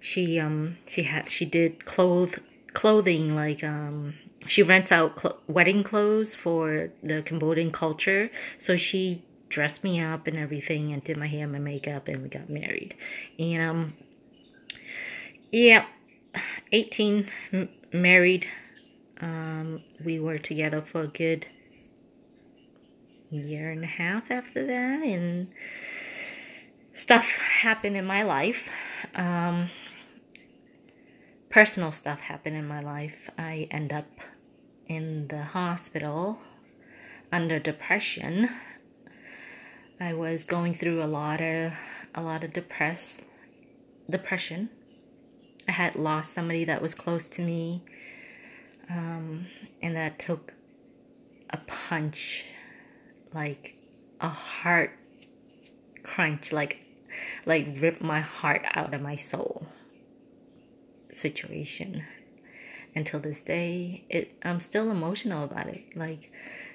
she 0.00 0.38
um 0.38 0.76
she 0.86 1.02
had 1.02 1.30
she 1.30 1.44
did 1.44 1.84
cloth 1.84 2.38
clothing 2.72 3.34
like 3.34 3.64
um 3.64 4.14
she 4.46 4.62
rents 4.62 4.92
out 4.92 5.18
cl- 5.20 5.40
wedding 5.48 5.82
clothes 5.82 6.34
for 6.34 6.90
the 7.02 7.22
Cambodian 7.22 7.72
culture. 7.72 8.30
So 8.58 8.76
she 8.76 9.22
dressed 9.48 9.84
me 9.84 10.00
up 10.00 10.26
and 10.26 10.36
everything 10.38 10.92
and 10.92 11.04
did 11.04 11.16
my 11.16 11.26
hair, 11.28 11.44
and 11.44 11.52
my 11.52 11.58
makeup, 11.58 12.08
and 12.08 12.22
we 12.22 12.28
got 12.28 12.50
married. 12.50 12.94
And 13.38 13.62
um, 13.62 13.94
yeah, 15.52 15.86
18 16.72 17.28
m- 17.52 17.68
married. 17.92 18.46
Um, 19.20 19.82
we 20.04 20.20
were 20.20 20.38
together 20.38 20.82
for 20.82 21.02
a 21.02 21.08
good 21.08 21.46
year 23.30 23.70
and 23.70 23.84
a 23.84 23.88
half 23.88 24.30
after 24.30 24.66
that, 24.66 25.02
and 25.02 25.48
stuff 26.94 27.26
happened 27.26 27.96
in 27.96 28.06
my 28.06 28.22
life. 28.24 28.68
Um, 29.14 29.70
personal 31.50 31.92
stuff 31.92 32.20
happened 32.20 32.56
in 32.56 32.66
my 32.68 32.80
life. 32.80 33.30
I 33.38 33.68
end 33.70 33.92
up 33.92 34.06
in 34.86 35.28
the 35.28 35.42
hospital 35.42 36.38
under 37.32 37.58
depression. 37.58 38.50
I 40.00 40.14
was 40.14 40.44
going 40.44 40.74
through 40.74 41.02
a 41.02 41.06
lot 41.06 41.40
of 41.40 41.72
a 42.14 42.22
lot 42.22 42.44
of 42.44 42.52
depress 42.52 43.20
depression. 44.08 44.70
I 45.66 45.72
had 45.72 45.96
lost 45.96 46.32
somebody 46.32 46.64
that 46.66 46.80
was 46.80 46.94
close 46.94 47.28
to 47.30 47.42
me, 47.42 47.82
um, 48.88 49.46
and 49.82 49.96
that 49.96 50.18
took 50.18 50.54
a 51.50 51.58
punch, 51.66 52.44
like 53.34 53.74
a 54.20 54.28
heart 54.28 54.92
crunch, 56.04 56.52
like 56.52 56.78
like 57.44 57.66
ripped 57.80 58.00
my 58.00 58.20
heart 58.20 58.62
out 58.74 58.94
of 58.94 59.00
my 59.00 59.16
soul 59.16 59.66
situation 61.12 62.04
until 62.94 63.18
this 63.20 63.42
day 63.42 64.04
it 64.08 64.32
i'm 64.44 64.60
still 64.60 64.90
emotional 64.90 65.44
about 65.44 65.66
it 65.66 65.82
like 65.96 66.30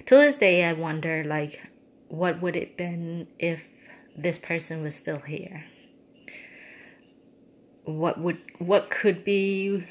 till 0.06 0.20
this 0.20 0.36
day 0.36 0.64
i 0.64 0.72
wonder 0.72 1.24
like 1.24 1.60
what 2.08 2.40
would 2.40 2.56
it 2.56 2.76
been 2.76 3.26
if 3.38 3.62
this 4.16 4.38
person 4.38 4.82
was 4.82 4.94
still 4.94 5.18
here? 5.18 5.64
What 7.84 8.18
would 8.18 8.38
what 8.58 8.90
could 8.90 9.24
be 9.24 9.86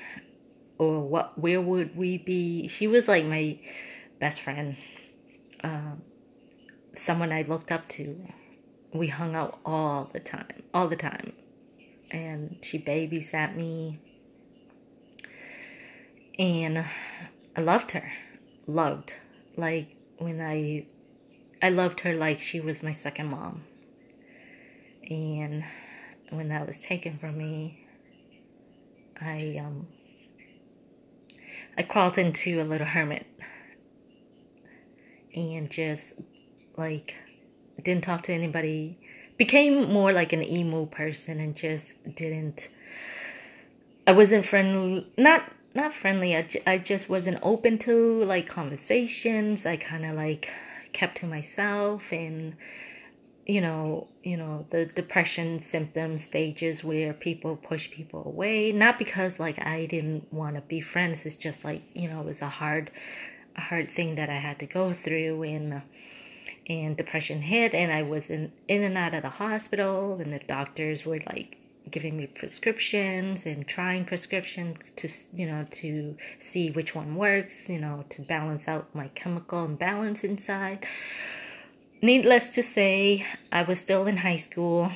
or 0.78 1.02
what 1.02 1.38
where 1.38 1.62
would 1.62 1.96
we 1.96 2.18
be? 2.18 2.68
She 2.68 2.88
was 2.88 3.08
like 3.08 3.26
my 3.26 3.60
best 4.20 4.42
friend. 4.42 4.76
Um, 5.64 6.02
someone 6.96 7.32
i 7.32 7.44
looked 7.44 7.72
up 7.72 7.88
to. 7.90 8.28
We 8.94 9.08
hung 9.08 9.36
out 9.36 9.60
all 9.66 10.10
the 10.12 10.20
time 10.20 10.64
all 10.74 10.88
the 10.88 10.96
time. 10.96 11.34
And 12.12 12.58
she 12.62 12.80
babysat 12.80 13.56
me. 13.56 14.00
And 16.38 16.86
I 17.56 17.62
loved 17.62 17.92
her. 17.92 18.12
Loved. 18.68 19.14
Like 19.56 19.96
when 20.18 20.42
I 20.42 20.86
I 21.64 21.70
loved 21.70 22.02
her 22.02 22.14
like 22.14 22.42
she 22.42 22.60
was 22.60 22.84
my 22.84 22.92
second 22.92 23.28
mom. 23.28 23.64
And 25.10 25.64
when 26.30 26.50
that 26.50 26.68
was 26.68 26.82
taken 26.82 27.18
from 27.18 27.38
me, 27.38 27.88
I 29.22 29.62
um 29.64 29.88
I 31.78 31.84
crawled 31.84 32.18
into 32.18 32.62
a 32.62 32.66
little 32.66 32.86
hermit 32.86 33.26
and 35.34 35.72
just 35.72 36.16
like 36.76 37.16
didn't 37.82 38.04
talk 38.04 38.24
to 38.24 38.34
anybody 38.34 39.00
became 39.38 39.90
more 39.90 40.12
like 40.12 40.34
an 40.34 40.44
emo 40.44 40.86
person 40.86 41.40
and 41.40 41.56
just 41.56 41.94
didn't 42.14 42.68
I 44.06 44.12
wasn't 44.12 44.46
friendly 44.46 45.08
not 45.18 45.50
not 45.74 45.94
friendly. 45.94 46.36
I, 46.36 46.48
I 46.68 46.78
just 46.78 47.08
wasn't 47.08 47.40
open 47.42 47.80
to 47.80 48.26
like 48.26 48.48
conversations. 48.48 49.66
I 49.66 49.78
kind 49.78 50.06
of 50.06 50.16
like 50.18 50.52
kept 50.94 51.18
to 51.18 51.26
myself 51.26 52.12
and 52.12 52.56
you 53.46 53.60
know, 53.60 54.08
you 54.24 54.38
know, 54.38 54.66
the 54.70 54.86
depression 54.86 55.62
symptom 55.62 56.18
stages 56.18 56.82
where 56.82 57.14
people 57.14 57.58
push 57.58 57.92
people 57.92 58.24
away, 58.26 58.72
not 58.72 58.98
because 58.98 59.38
like 59.40 59.60
I 59.60 59.86
didn't 59.86 60.32
want 60.32 60.56
to 60.56 60.62
be 60.62 60.80
friends, 60.80 61.26
it's 61.26 61.36
just 61.36 61.66
like, 61.66 61.84
you 61.94 62.10
know, 62.10 62.22
it 62.22 62.26
was 62.26 62.42
a 62.42 62.48
hard 62.48 62.90
a 63.56 63.62
hard 63.62 63.90
thing 63.90 64.16
that 64.16 64.30
I 64.30 64.38
had 64.38 64.60
to 64.60 64.66
go 64.66 64.94
through 64.94 65.44
and 65.44 65.82
and 66.68 66.96
depression 66.96 67.42
hit 67.42 67.74
and 67.74 67.92
I 67.92 68.04
was 68.04 68.30
in 68.30 68.52
in 68.68 68.84
and 68.84 68.98
out 68.98 69.14
of 69.14 69.24
the 69.24 69.30
hospital 69.30 70.20
and 70.22 70.32
the 70.32 70.40
doctors 70.40 71.06
were 71.06 71.20
like 71.26 71.58
giving 71.90 72.18
me 72.18 72.28
prescriptions 72.28 73.46
and 73.46 73.68
trying 73.68 74.06
prescriptions 74.06 74.78
to 74.96 75.08
you 75.34 75.46
know 75.46 75.66
to 75.72 76.18
see 76.40 76.72
which 76.72 76.96
one 76.96 77.16
works 77.16 77.70
you 77.70 77.80
know 77.80 78.06
to 78.10 78.22
balance 78.22 78.68
out 78.68 78.94
my 78.94 79.08
chemical 79.10 79.66
imbalance 79.66 80.24
inside. 80.24 80.86
Needless 82.02 82.50
to 82.52 82.64
say 82.64 83.26
i 83.52 83.64
was 83.64 83.80
still 83.80 84.08
in 84.08 84.18
high 84.18 84.38
school. 84.38 84.92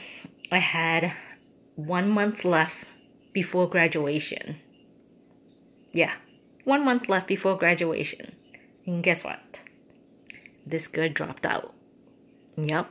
I 0.51 0.59
had 0.59 1.13
one 1.75 2.09
month 2.09 2.45
left 2.45 2.77
before 3.33 3.69
graduation. 3.69 4.57
Yeah 5.91 6.13
one 6.63 6.83
month 6.83 7.07
left 7.07 7.27
before 7.27 7.57
graduation. 7.57 8.35
And 8.85 9.01
guess 9.03 9.23
what? 9.23 9.61
This 10.65 10.87
girl 10.87 11.09
dropped 11.09 11.45
out. 11.45 11.73
Yep 12.57 12.89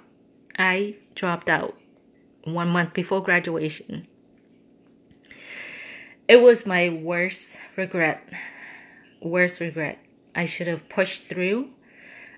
i 0.58 0.96
dropped 1.14 1.48
out 1.48 1.76
one 2.46 2.68
month 2.68 2.94
before 2.94 3.22
graduation. 3.22 4.06
It 6.28 6.40
was 6.40 6.66
my 6.66 6.88
worst 6.88 7.58
regret. 7.76 8.28
Worst 9.20 9.60
regret. 9.60 9.98
I 10.34 10.46
should 10.46 10.66
have 10.66 10.88
pushed 10.88 11.24
through. 11.24 11.70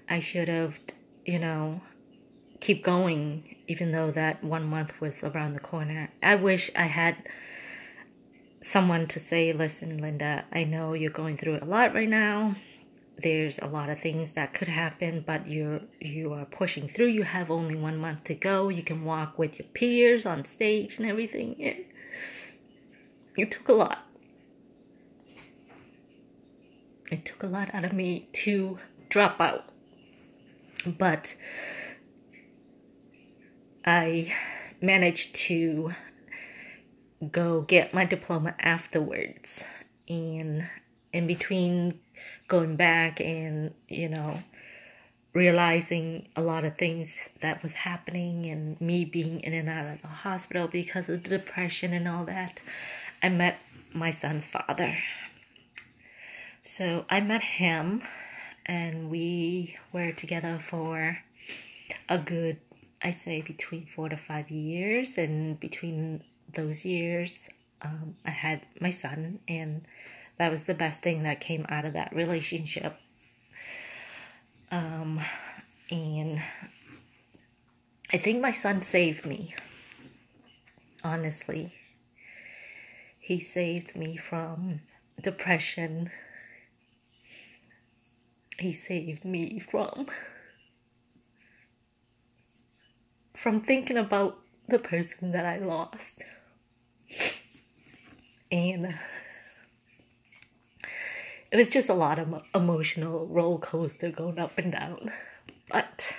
I 0.09 0.21
should 0.21 0.49
have, 0.49 0.79
you 1.25 1.38
know, 1.38 1.81
keep 2.61 2.83
going 2.83 3.57
even 3.66 3.92
though 3.92 4.11
that 4.11 4.42
one 4.42 4.66
month 4.66 5.01
was 5.01 5.23
around 5.23 5.53
the 5.53 5.61
corner. 5.61 6.11
I 6.23 6.37
wish 6.37 6.71
I 6.75 6.87
had 6.87 7.16
someone 8.62 9.07
to 9.09 9.21
say, 9.21 9.53
listen, 9.53 9.99
Linda, 9.99 10.44
I 10.53 10.64
know 10.64 10.94
you're 10.94 11.11
going 11.11 11.37
through 11.37 11.59
a 11.61 11.64
lot 11.64 11.94
right 11.94 12.09
now 12.09 12.57
there's 13.21 13.59
a 13.59 13.67
lot 13.67 13.91
of 13.91 13.99
things 13.99 14.33
that 14.33 14.55
could 14.55 14.69
happen 14.69 15.25
but 15.27 15.49
you're 15.49 15.81
you 16.01 16.33
are 16.33 16.45
pushing 16.45 16.89
through. 16.89 17.09
You 17.09 17.25
have 17.25 17.51
only 17.51 17.75
one 17.75 17.99
month 17.99 18.25
to 18.25 18.35
go. 18.35 18.69
You 18.69 18.83
can 18.83 19.05
walk 19.05 19.39
with 19.39 19.59
your 19.59 19.69
peers 19.69 20.25
on 20.25 20.45
stage 20.45 20.99
and 20.99 21.07
everything. 21.07 21.59
It, 21.59 21.87
it 23.37 23.51
took 23.51 23.69
a 23.69 23.73
lot. 23.73 24.05
It 27.11 27.25
took 27.25 27.43
a 27.43 27.47
lot 27.47 27.75
out 27.75 27.85
of 27.85 27.93
me 27.93 28.29
to 28.45 28.79
drop 29.09 29.41
out. 29.41 29.65
But 30.87 31.35
i 33.85 34.33
managed 34.81 35.35
to 35.35 35.93
go 37.33 37.63
get 37.63 37.95
my 37.95 38.05
diploma 38.05 38.55
afterwards. 38.61 39.65
And 40.09 40.69
in 41.13 41.27
between 41.27 41.99
going 42.49 42.77
back 42.77 43.21
and, 43.21 43.73
you 43.89 44.09
know, 44.09 44.35
realizing 45.35 46.29
a 46.35 46.43
lot 46.43 46.65
of 46.65 46.77
things 46.77 47.29
that 47.41 47.63
was 47.63 47.75
happening 47.75 48.47
and 48.47 48.81
me 48.81 49.05
being 49.05 49.41
in 49.41 49.53
and 49.53 49.69
out 49.69 49.87
of 49.87 50.01
the 50.03 50.09
hospital 50.09 50.67
because 50.67 51.09
of 51.09 51.23
the 51.23 51.31
depression 51.31 51.93
and 51.93 52.09
all 52.09 52.25
that, 52.25 52.59
I 53.23 53.29
met 53.29 53.61
my 53.93 54.11
son's 54.11 54.47
father. 54.47 54.97
So 56.63 57.05
I 57.09 57.21
met 57.21 57.43
him 57.43 58.03
and 58.67 59.11
we 59.11 59.77
were 59.93 60.13
together 60.13 60.59
for 60.59 61.19
a 62.09 62.19
good, 62.19 62.59
I 63.03 63.13
say, 63.13 63.41
between 63.43 63.87
four 63.87 64.09
to 64.09 64.17
five 64.17 64.51
years. 64.51 65.19
And 65.19 65.59
between 65.61 66.23
those 66.55 66.85
years, 66.85 67.49
um, 67.83 68.17
I 68.25 68.31
had 68.31 68.63
my 68.81 68.91
son 68.91 69.39
and 69.49 69.87
that 70.38 70.51
was 70.51 70.64
the 70.64 70.74
best 70.74 71.03
thing 71.03 71.24
that 71.24 71.40
came 71.40 71.66
out 71.68 71.85
of 71.85 71.94
that 71.94 72.14
relationship. 72.14 72.96
Um, 74.70 75.20
and 75.90 76.42
I 78.12 78.18
think 78.18 78.40
my 78.40 78.53
son 78.53 78.83
saved 78.83 79.27
me. 79.27 79.55
Honestly, 81.05 81.72
he 83.20 83.40
saved 83.40 83.96
me 83.96 84.16
from 84.16 84.81
depression 85.20 86.11
he 88.59 88.72
saved 88.72 89.24
me 89.24 89.61
from 89.61 90.09
from 93.37 93.61
thinking 93.61 93.96
about 93.96 94.37
the 94.68 94.81
person 94.81 95.31
that 95.31 95.46
I 95.46 95.59
lost. 95.59 96.22
And 98.51 98.94
it 101.51 101.57
was 101.57 101.71
just 101.71 101.89
a 101.89 101.95
lot 101.95 102.19
of 102.19 102.43
emotional 102.55 103.27
roller 103.27 103.59
coaster 103.59 104.11
going 104.11 104.39
up 104.39 104.59
and 104.59 104.73
down. 104.73 105.11
But 105.71 106.15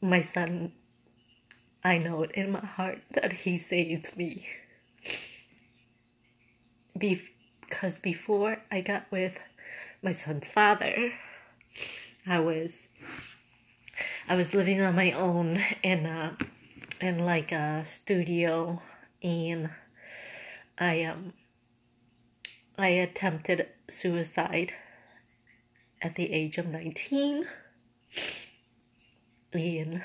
my 0.00 0.20
son, 0.20 0.72
I 1.84 1.98
know 1.98 2.22
it 2.22 2.32
in 2.32 2.50
my 2.50 2.64
heart 2.64 3.02
that 3.12 3.32
he 3.32 3.56
saved 3.56 4.16
me. 4.16 4.46
Because 6.98 8.00
before 8.00 8.58
I 8.70 8.80
got 8.80 9.10
with 9.10 9.38
my 10.02 10.12
son's 10.12 10.48
father, 10.48 11.12
I 12.26 12.40
was 12.40 12.88
I 14.28 14.34
was 14.34 14.54
living 14.54 14.80
on 14.80 14.96
my 14.96 15.12
own 15.12 15.62
in 15.82 16.06
a 16.06 16.36
in 17.00 17.24
like 17.24 17.52
a 17.52 17.84
studio 17.86 18.82
and 19.22 19.70
I 20.78 21.04
um 21.04 21.32
I 22.78 22.88
attempted 22.88 23.68
suicide 23.88 24.74
at 26.02 26.14
the 26.14 26.30
age 26.30 26.58
of 26.58 26.66
19 26.66 27.46
and 29.52 30.02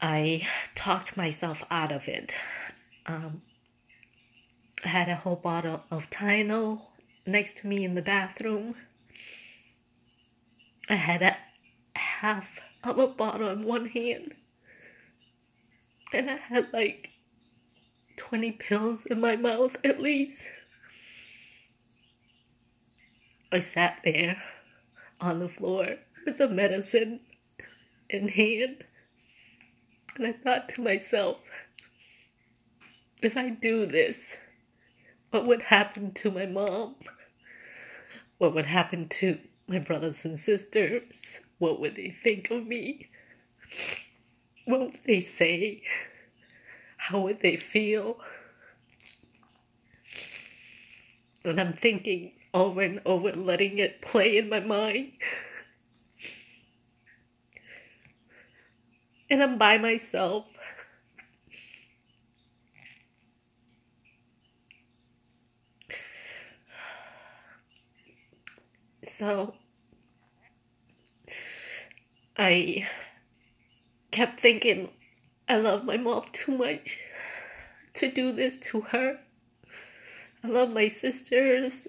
I 0.00 0.48
talked 0.74 1.16
myself 1.16 1.62
out 1.70 1.92
of 1.92 2.08
it. 2.08 2.34
Um, 3.04 3.42
I 4.84 4.88
had 4.88 5.10
a 5.10 5.16
whole 5.16 5.36
bottle 5.36 5.82
of 5.90 6.08
Tylenol 6.08 6.80
next 7.26 7.58
to 7.58 7.66
me 7.66 7.84
in 7.84 7.94
the 7.94 8.02
bathroom. 8.02 8.74
I 10.88 10.94
had 10.94 11.20
a 11.20 11.36
half 11.96 12.48
of 12.82 12.98
a 12.98 13.06
bottle 13.06 13.48
in 13.48 13.64
one 13.64 13.86
hand. 13.86 14.34
And 16.12 16.30
I 16.30 16.36
had 16.36 16.72
like 16.72 17.10
20 18.16 18.52
pills 18.52 19.06
in 19.06 19.20
my 19.20 19.36
mouth 19.36 19.76
at 19.84 20.00
least. 20.00 20.42
I 23.52 23.60
sat 23.60 24.00
there 24.04 24.42
on 25.20 25.38
the 25.38 25.48
floor 25.48 25.96
with 26.26 26.38
the 26.38 26.48
medicine 26.48 27.20
in 28.10 28.28
hand. 28.28 28.84
And 30.16 30.26
I 30.26 30.32
thought 30.32 30.68
to 30.70 30.82
myself, 30.82 31.38
if 33.22 33.36
I 33.36 33.50
do 33.50 33.86
this, 33.86 34.36
what 35.30 35.46
would 35.46 35.62
happen 35.62 36.12
to 36.14 36.30
my 36.30 36.46
mom? 36.46 36.94
What 38.38 38.54
would 38.54 38.66
happen 38.66 39.08
to 39.20 39.38
my 39.66 39.78
brothers 39.78 40.24
and 40.24 40.38
sisters? 40.38 41.02
What 41.58 41.80
would 41.80 41.96
they 41.96 42.10
think 42.10 42.50
of 42.50 42.66
me? 42.66 43.08
What 44.66 44.80
would 44.80 45.00
they 45.06 45.20
say? 45.20 45.82
How 47.08 47.20
would 47.20 47.42
they 47.42 47.56
feel? 47.56 48.16
And 51.44 51.60
I'm 51.60 51.74
thinking 51.74 52.32
over 52.54 52.80
and 52.80 53.02
over, 53.04 53.30
letting 53.32 53.78
it 53.78 54.00
play 54.00 54.38
in 54.38 54.48
my 54.48 54.60
mind. 54.60 55.12
And 59.28 59.42
I'm 59.42 59.58
by 59.58 59.76
myself. 59.76 60.46
So 69.06 69.52
I 72.38 72.88
kept 74.10 74.40
thinking 74.40 74.88
I 75.48 75.56
love 75.56 75.84
my 75.84 75.96
mom 75.96 76.24
too 76.32 76.56
much 76.56 76.98
to 77.94 78.10
do 78.10 78.32
this 78.32 78.58
to 78.58 78.80
her. 78.80 79.18
I 80.42 80.48
love 80.48 80.70
my 80.70 80.88
sisters, 80.88 81.86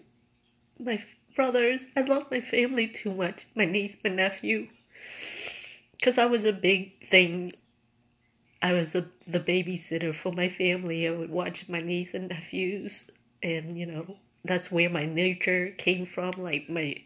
my 0.80 1.04
brothers. 1.36 1.86
I 1.96 2.02
love 2.02 2.32
my 2.32 2.42
family 2.42 2.88
too 2.88 3.14
much. 3.14 3.46
My 3.56 3.66
niece, 3.66 3.98
my 4.04 4.10
nephew. 4.10 4.68
Because 5.92 6.18
I 6.18 6.26
was 6.26 6.46
a 6.46 6.54
big 6.54 7.10
thing. 7.10 7.54
I 8.62 8.74
was 8.74 8.96
a, 8.96 9.06
the 9.28 9.40
babysitter 9.40 10.14
for 10.14 10.32
my 10.32 10.50
family. 10.50 11.08
I 11.08 11.12
would 11.12 11.30
watch 11.30 11.70
my 11.70 11.82
niece 11.82 12.14
and 12.14 12.30
nephews. 12.30 13.10
And, 13.42 13.78
you 13.78 13.86
know, 13.86 14.18
that's 14.44 14.72
where 14.72 14.90
my 14.90 15.06
nature 15.06 15.74
came 15.78 16.06
from. 16.06 16.32
Like, 16.38 16.70
my 16.70 17.02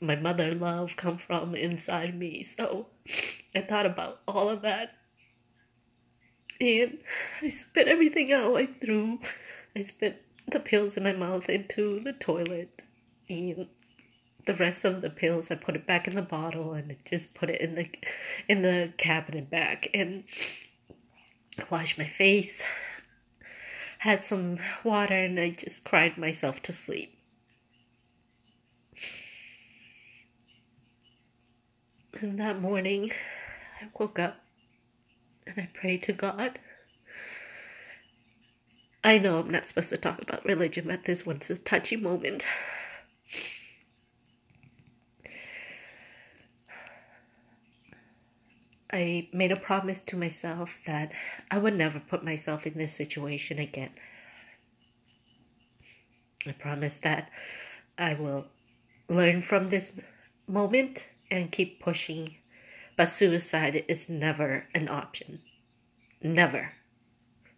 my 0.00 0.14
mother 0.14 0.52
love 0.52 0.94
come 0.96 1.18
from 1.18 1.54
inside 1.54 2.16
me. 2.16 2.42
So 2.42 2.86
I 3.54 3.62
thought 3.62 3.86
about 3.86 4.20
all 4.28 4.48
of 4.48 4.62
that. 4.62 4.97
And 6.60 6.98
I 7.40 7.48
spit 7.48 7.88
everything 7.88 8.32
out. 8.32 8.56
I 8.56 8.66
threw, 8.66 9.20
I 9.76 9.82
spit 9.82 10.22
the 10.48 10.60
pills 10.60 10.96
in 10.96 11.04
my 11.04 11.12
mouth 11.12 11.48
into 11.48 12.00
the 12.00 12.12
toilet. 12.12 12.82
And 13.28 13.68
the 14.46 14.54
rest 14.54 14.84
of 14.84 15.02
the 15.02 15.10
pills, 15.10 15.50
I 15.50 15.54
put 15.54 15.76
it 15.76 15.86
back 15.86 16.08
in 16.08 16.14
the 16.14 16.22
bottle 16.22 16.72
and 16.72 16.96
just 17.08 17.34
put 17.34 17.50
it 17.50 17.60
in 17.60 17.74
the, 17.74 17.88
in 18.48 18.62
the 18.62 18.92
cabinet 18.96 19.50
back. 19.50 19.88
And 19.94 20.24
washed 21.70 21.98
my 21.98 22.06
face, 22.06 22.64
had 23.98 24.24
some 24.24 24.58
water, 24.84 25.14
and 25.14 25.38
I 25.38 25.50
just 25.50 25.84
cried 25.84 26.16
myself 26.16 26.62
to 26.64 26.72
sleep. 26.72 27.14
And 32.20 32.40
that 32.40 32.60
morning, 32.60 33.12
I 33.80 33.88
woke 33.98 34.18
up 34.18 34.36
and 35.48 35.64
I 35.64 35.68
pray 35.72 35.96
to 35.98 36.12
God. 36.12 36.58
I 39.02 39.18
know 39.18 39.38
I'm 39.38 39.50
not 39.50 39.66
supposed 39.66 39.88
to 39.90 39.96
talk 39.96 40.20
about 40.22 40.44
religion, 40.44 40.86
but 40.86 41.04
this 41.04 41.24
one's 41.24 41.50
a 41.50 41.56
touchy 41.56 41.96
moment. 41.96 42.44
I 48.92 49.28
made 49.32 49.52
a 49.52 49.56
promise 49.56 50.00
to 50.02 50.16
myself 50.16 50.74
that 50.86 51.12
I 51.50 51.58
would 51.58 51.76
never 51.76 52.00
put 52.00 52.24
myself 52.24 52.66
in 52.66 52.74
this 52.74 52.92
situation 52.94 53.58
again. 53.58 53.90
I 56.46 56.52
promise 56.52 56.96
that 56.98 57.30
I 57.98 58.14
will 58.14 58.46
learn 59.08 59.42
from 59.42 59.68
this 59.68 59.92
moment 60.46 61.06
and 61.30 61.52
keep 61.52 61.80
pushing. 61.80 62.36
But 62.98 63.08
suicide 63.08 63.84
is 63.86 64.08
never 64.08 64.66
an 64.74 64.88
option. 64.88 65.38
Never. 66.20 66.72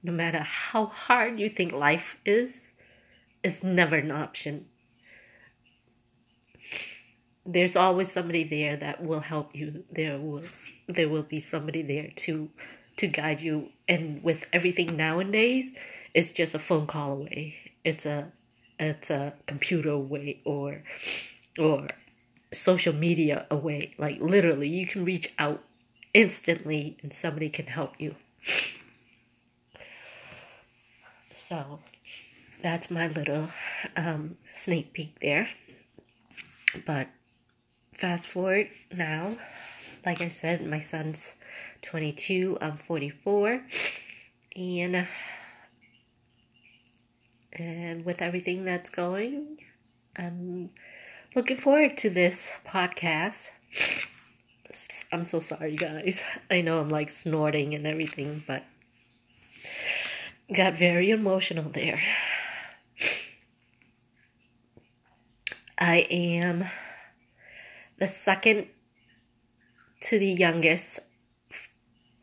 No 0.03 0.12
matter 0.12 0.40
how 0.40 0.85
hard 0.85 1.40
you 1.40 1.48
think 1.48 1.72
life 1.72 2.18
is, 2.26 2.68
it's 3.42 3.62
never 3.62 3.96
an 3.96 4.11
option. 4.11 4.66
There's 7.46 7.74
always 7.74 8.12
somebody 8.12 8.44
there 8.44 8.76
that 8.76 9.03
will 9.03 9.20
help 9.20 9.57
you. 9.57 9.83
There 9.90 10.18
will 10.18 10.42
there 10.88 11.09
will 11.09 11.22
be 11.22 11.40
somebody 11.40 11.81
there 11.81 12.11
to 12.16 12.50
to 12.98 13.07
guide 13.07 13.40
you. 13.40 13.70
And 13.88 14.22
with 14.22 14.46
everything 14.53 14.98
nowadays, 14.98 15.72
it's 16.12 16.33
just 16.33 16.55
a 16.55 16.59
phone 16.59 16.87
call 16.87 17.12
away. 17.12 17.57
It's 17.83 18.05
a 18.05 18.31
it's 18.79 19.09
a 19.09 19.33
computer 19.46 19.88
away 19.88 20.42
or 20.44 20.83
or 21.59 21.88
social 22.53 22.93
media 22.93 23.47
away. 23.51 23.95
Like 23.99 24.21
literally, 24.21 24.69
you 24.69 24.87
can 24.87 25.05
reach 25.05 25.33
out 25.39 25.63
instantly 26.13 26.97
and 27.03 27.13
somebody 27.13 27.49
can 27.51 27.67
help 27.67 27.95
you. 27.99 28.17
So 31.35 31.81
that's 32.63 32.91
my 32.91 33.09
little 33.09 33.49
um, 33.97 34.37
sneak 34.55 34.93
peek 34.93 35.19
there. 35.21 35.49
But 36.87 37.09
fast 37.93 38.29
forward 38.29 38.69
now, 38.93 39.37
like 40.07 40.21
I 40.21 40.29
said, 40.29 40.65
my 40.67 40.79
son's 40.79 41.35
22, 41.83 42.59
I'm 42.61 42.77
44, 42.77 43.63
and 44.57 45.09
and 47.53 48.05
with 48.05 48.23
everything 48.23 48.65
that's 48.65 48.91
going, 48.91 49.59
I'm 50.17 50.71
looking 51.35 51.57
forward 51.57 51.97
to 51.99 52.11
this 52.11 52.51
podcast. 52.66 53.51
I'm 55.12 55.25
so 55.25 55.38
sorry, 55.38 55.77
guys. 55.77 56.23
I 56.51 56.61
know 56.61 56.81
I'm 56.81 56.88
like 56.88 57.11
snorting 57.11 57.75
and 57.75 57.87
everything, 57.87 58.43
but 58.47 58.64
got 60.53 60.75
very 60.75 61.11
emotional 61.11 61.71
there. 61.71 62.01
I 65.79 66.07
am 66.11 66.64
the 67.99 68.09
second 68.09 68.66
to 70.03 70.19
the 70.19 70.33
youngest 70.33 71.01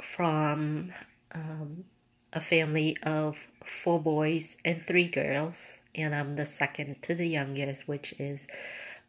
from 0.01 0.93
um, 1.31 1.85
a 2.33 2.41
family 2.41 2.97
of 3.03 3.37
four 3.63 4.01
boys 4.01 4.57
and 4.63 4.81
three 4.81 5.07
girls, 5.07 5.77
and 5.95 6.13
I'm 6.13 6.35
the 6.35 6.45
second 6.45 7.01
to 7.03 7.15
the 7.15 7.27
youngest, 7.27 7.87
which 7.87 8.13
is 8.19 8.47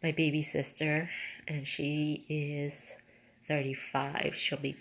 my 0.03 0.13
baby 0.13 0.43
sister, 0.43 1.11
and 1.47 1.67
she 1.67 2.25
is 2.29 2.95
35. 3.49 4.35
She'll 4.37 4.59
be 4.59 4.77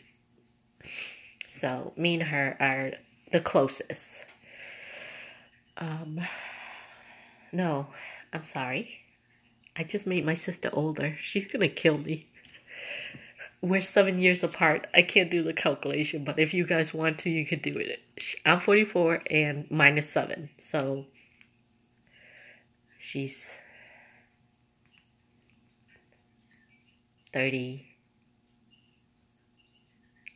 so 1.47 1.93
me 1.95 2.15
and 2.15 2.23
her 2.23 2.55
are 2.59 2.91
the 3.31 3.39
closest. 3.39 4.25
Um, 5.77 6.21
no, 7.51 7.87
I'm 8.33 8.43
sorry. 8.43 8.91
I 9.75 9.83
just 9.83 10.07
made 10.07 10.25
my 10.25 10.35
sister 10.35 10.69
older. 10.71 11.17
She's 11.23 11.47
gonna 11.47 11.69
kill 11.69 11.97
me. 11.97 12.27
We're 13.61 13.81
seven 13.81 14.19
years 14.19 14.43
apart. 14.43 14.87
I 14.93 15.01
can't 15.01 15.31
do 15.31 15.41
the 15.41 15.53
calculation, 15.53 16.23
but 16.23 16.37
if 16.37 16.53
you 16.53 16.65
guys 16.65 16.93
want 16.93 17.19
to, 17.19 17.29
you 17.29 17.45
can 17.45 17.59
do 17.59 17.71
it. 17.71 17.99
I'm 18.45 18.59
44 18.59 19.23
and 19.31 19.65
minus 19.71 20.09
seven, 20.09 20.49
so 20.69 21.05
she's 22.99 23.57
30. 27.37 27.85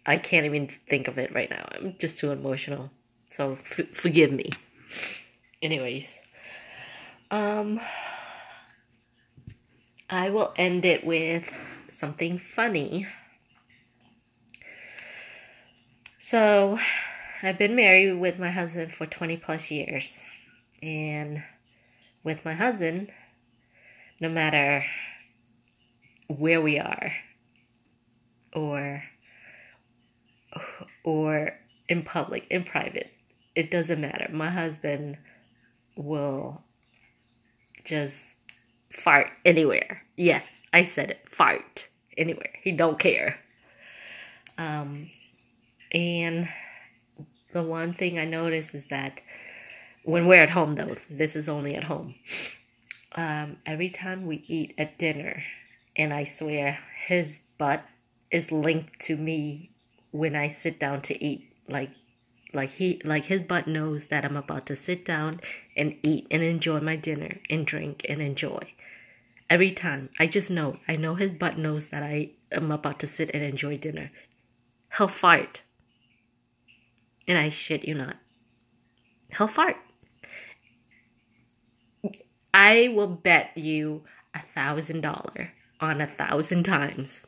I 0.06 0.18
can't 0.18 0.46
even 0.46 0.70
think 0.88 1.08
of 1.08 1.18
it 1.18 1.34
right 1.34 1.50
now. 1.50 1.68
I'm 1.72 1.96
just 1.98 2.20
too 2.20 2.30
emotional. 2.30 2.92
So 3.32 3.54
f- 3.54 3.88
forgive 3.96 4.32
me. 4.32 4.52
Anyways, 5.64 6.20
um, 7.32 7.82
I 10.12 10.30
will 10.30 10.54
end 10.56 10.86
it 10.86 11.04
with 11.04 11.52
something 11.90 12.38
funny. 12.38 13.08
So, 16.20 16.78
I've 17.42 17.58
been 17.58 17.76
married 17.76 18.14
with 18.14 18.38
my 18.38 18.52
husband 18.52 18.94
for 18.94 19.08
20 19.08 19.38
plus 19.38 19.72
years. 19.72 20.22
And 20.84 21.42
with 22.24 22.46
my 22.46 22.54
husband, 22.54 23.12
no 24.20 24.30
matter 24.30 24.86
where 26.32 26.62
we 26.62 26.80
are 26.80 27.14
or 28.54 29.04
or 31.04 31.52
in 31.88 32.04
public, 32.04 32.48
in 32.50 32.64
private, 32.64 33.12
it 33.56 33.72
doesn't 33.72 34.00
matter. 34.00 34.30
My 34.32 34.50
husband 34.50 35.18
will 35.96 36.64
just 37.86 38.36
fart 38.92 39.28
anywhere. 39.46 40.04
Yes, 40.16 40.50
I 40.74 40.84
said 40.84 41.12
it. 41.12 41.20
Fart 41.30 41.88
anywhere. 42.18 42.54
He 42.64 42.72
don't 42.72 43.00
care. 43.00 43.40
Um, 44.58 45.10
and 45.92 46.48
the 47.54 47.64
one 47.64 47.94
thing 47.94 48.20
I 48.20 48.26
notice 48.26 48.74
is 48.74 48.88
that 48.88 49.22
when 50.04 50.28
we're 50.28 50.42
at 50.42 50.50
home, 50.50 50.76
though, 50.76 50.96
this 51.10 51.36
is 51.36 51.50
only 51.50 51.76
at 51.76 51.84
home. 51.84 52.16
Um, 53.14 53.58
every 53.66 53.90
time 53.90 54.26
we 54.26 54.44
eat 54.48 54.74
at 54.78 54.98
dinner, 54.98 55.44
and 55.96 56.14
I 56.14 56.24
swear 56.24 56.80
his 57.06 57.42
butt 57.58 57.84
is 58.30 58.52
linked 58.52 59.02
to 59.02 59.16
me 59.16 59.72
when 60.12 60.36
I 60.36 60.48
sit 60.48 60.80
down 60.80 61.02
to 61.04 61.24
eat. 61.24 61.54
Like 61.68 61.92
like 62.54 62.72
he 62.72 63.02
like 63.04 63.26
his 63.26 63.42
butt 63.42 63.68
knows 63.68 64.08
that 64.08 64.26
I'm 64.26 64.38
about 64.38 64.68
to 64.68 64.76
sit 64.76 65.06
down 65.06 65.42
and 65.76 65.98
eat 66.04 66.28
and 66.32 66.44
enjoy 66.44 66.80
my 66.80 66.96
dinner 66.96 67.40
and 67.50 67.66
drink 67.66 68.06
and 68.08 68.22
enjoy. 68.22 68.74
Every 69.50 69.72
time. 69.72 70.10
I 70.18 70.28
just 70.28 70.50
know. 70.50 70.78
I 70.88 70.96
know 70.96 71.16
his 71.16 71.32
butt 71.32 71.58
knows 71.58 71.90
that 71.90 72.04
I 72.04 72.32
am 72.52 72.72
about 72.72 73.00
to 73.00 73.08
sit 73.08 73.32
and 73.34 73.44
enjoy 73.44 73.78
dinner. 73.78 74.10
He'll 74.98 75.10
fart. 75.10 75.62
And 77.28 77.38
I 77.38 77.50
shit 77.50 77.86
you 77.86 77.96
not. 77.96 78.16
He'll 79.38 79.48
fart. 79.48 79.76
I 82.54 82.94
will 82.94 83.08
bet 83.08 83.52
you 83.58 84.04
a 84.34 84.42
thousand 84.54 85.02
dollar 85.02 85.52
on 85.82 86.00
a 86.00 86.08
thousand 86.08 86.64
times 86.64 87.26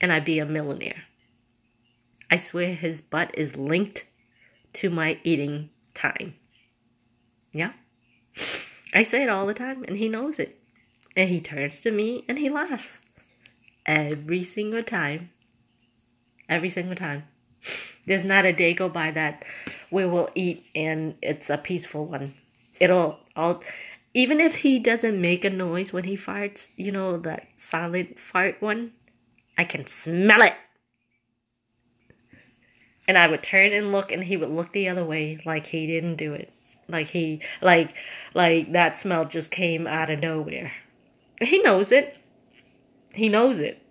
and 0.00 0.12
I'd 0.12 0.24
be 0.24 0.38
a 0.38 0.46
millionaire. 0.46 1.04
I 2.30 2.36
swear 2.36 2.74
his 2.74 3.00
butt 3.00 3.30
is 3.34 3.56
linked 3.56 4.06
to 4.74 4.90
my 4.90 5.18
eating 5.24 5.70
time. 5.94 6.34
Yeah. 7.52 7.72
I 8.94 9.02
say 9.02 9.22
it 9.22 9.28
all 9.28 9.46
the 9.46 9.54
time 9.54 9.84
and 9.86 9.96
he 9.96 10.08
knows 10.08 10.38
it. 10.38 10.58
And 11.16 11.28
he 11.28 11.40
turns 11.40 11.80
to 11.82 11.90
me 11.90 12.24
and 12.28 12.38
he 12.38 12.50
laughs. 12.50 12.98
Every 13.84 14.44
single 14.44 14.82
time. 14.82 15.30
Every 16.48 16.68
single 16.68 16.94
time. 16.94 17.24
There's 18.06 18.24
not 18.24 18.44
a 18.44 18.52
day 18.52 18.74
go 18.74 18.88
by 18.88 19.10
that 19.12 19.44
we 19.90 20.06
will 20.06 20.30
eat 20.34 20.64
and 20.74 21.14
it's 21.22 21.50
a 21.50 21.58
peaceful 21.58 22.06
one. 22.06 22.34
It'll 22.80 23.18
all 23.36 23.62
even 24.14 24.40
if 24.40 24.56
he 24.56 24.78
doesn't 24.78 25.20
make 25.20 25.44
a 25.44 25.50
noise 25.50 25.92
when 25.92 26.04
he 26.04 26.16
farts, 26.16 26.66
you 26.76 26.92
know 26.92 27.18
that 27.18 27.46
silent 27.56 28.18
fart 28.18 28.60
one, 28.60 28.92
I 29.56 29.64
can 29.64 29.86
smell 29.86 30.42
it 30.42 30.54
and 33.08 33.18
I 33.18 33.26
would 33.26 33.42
turn 33.42 33.72
and 33.72 33.92
look 33.92 34.12
and 34.12 34.22
he 34.22 34.36
would 34.36 34.50
look 34.50 34.72
the 34.72 34.88
other 34.88 35.04
way 35.04 35.40
like 35.44 35.66
he 35.66 35.86
didn't 35.86 36.16
do 36.16 36.32
it. 36.34 36.52
Like 36.88 37.08
he 37.08 37.42
like 37.60 37.94
like 38.34 38.72
that 38.72 38.96
smell 38.96 39.24
just 39.24 39.50
came 39.50 39.86
out 39.86 40.10
of 40.10 40.20
nowhere. 40.20 40.72
He 41.40 41.58
knows 41.60 41.92
it. 41.92 42.16
He 43.12 43.28
knows 43.28 43.58
it. 43.58 43.82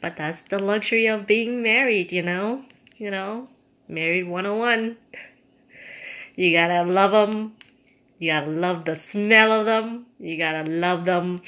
But 0.00 0.16
that's 0.16 0.42
the 0.42 0.58
luxury 0.58 1.06
of 1.06 1.26
being 1.26 1.62
married, 1.62 2.12
you 2.12 2.22
know? 2.22 2.64
You 2.96 3.10
know? 3.10 3.48
Married 3.88 4.28
101. 4.28 4.96
You 6.36 6.52
gotta 6.52 6.84
love 6.84 7.10
them. 7.10 7.54
You 8.20 8.32
gotta 8.32 8.50
love 8.50 8.84
the 8.84 8.94
smell 8.94 9.50
of 9.50 9.64
them. 9.64 10.04
You 10.18 10.36
gotta 10.36 10.68
love 10.68 11.06
them 11.06 11.40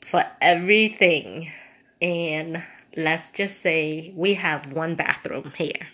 for 0.00 0.24
everything. 0.40 1.52
And 2.00 2.64
let's 2.96 3.30
just 3.32 3.60
say 3.60 4.10
we 4.16 4.32
have 4.34 4.72
one 4.72 4.94
bathroom 4.94 5.52
here. 5.56 5.88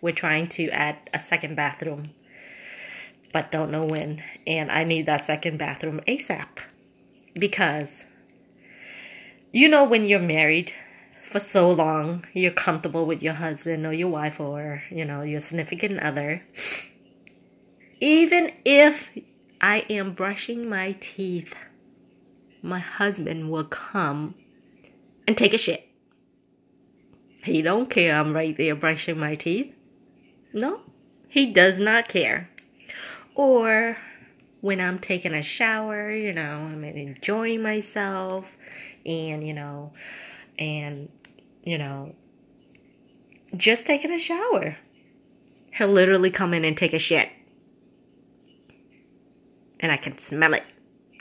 We're 0.00 0.14
trying 0.14 0.48
to 0.56 0.70
add 0.70 0.96
a 1.12 1.18
second 1.18 1.54
bathroom, 1.54 2.14
but 3.30 3.52
don't 3.52 3.70
know 3.70 3.84
when. 3.84 4.22
And 4.46 4.72
I 4.72 4.84
need 4.84 5.04
that 5.04 5.26
second 5.26 5.58
bathroom 5.58 6.00
ASAP 6.08 6.48
because 7.34 8.06
you 9.52 9.68
know, 9.68 9.84
when 9.84 10.06
you're 10.06 10.18
married 10.18 10.72
for 11.30 11.40
so 11.40 11.68
long, 11.68 12.26
you're 12.32 12.50
comfortable 12.52 13.04
with 13.04 13.22
your 13.22 13.34
husband 13.34 13.84
or 13.84 13.92
your 13.92 14.08
wife 14.08 14.40
or, 14.40 14.82
you 14.90 15.04
know, 15.04 15.22
your 15.22 15.40
significant 15.40 16.00
other. 16.00 16.42
Even 18.00 18.52
if 18.64 19.10
I 19.60 19.78
am 19.88 20.12
brushing 20.12 20.68
my 20.68 20.92
teeth, 21.00 21.54
my 22.62 22.78
husband 22.78 23.50
will 23.50 23.64
come 23.64 24.34
and 25.26 25.36
take 25.36 25.54
a 25.54 25.58
shit. 25.58 25.88
He 27.42 27.62
don't 27.62 27.88
care 27.88 28.16
I'm 28.16 28.34
right 28.34 28.56
there 28.56 28.74
brushing 28.74 29.18
my 29.18 29.36
teeth. 29.36 29.72
No, 30.52 30.80
he 31.28 31.52
does 31.52 31.78
not 31.78 32.08
care. 32.08 32.50
Or 33.34 33.96
when 34.60 34.80
I'm 34.80 34.98
taking 34.98 35.34
a 35.34 35.42
shower, 35.42 36.10
you 36.10 36.32
know, 36.32 36.68
I'm 36.70 36.82
enjoying 36.84 37.62
myself 37.62 38.46
and, 39.04 39.46
you 39.46 39.54
know, 39.54 39.92
and, 40.58 41.08
you 41.62 41.78
know, 41.78 42.14
just 43.56 43.86
taking 43.86 44.12
a 44.12 44.18
shower. 44.18 44.76
He'll 45.72 45.88
literally 45.88 46.30
come 46.30 46.52
in 46.52 46.64
and 46.64 46.76
take 46.76 46.94
a 46.94 46.98
shit. 46.98 47.28
And 49.80 49.92
I 49.92 49.96
can 49.96 50.18
smell 50.18 50.54
it. 50.54 50.64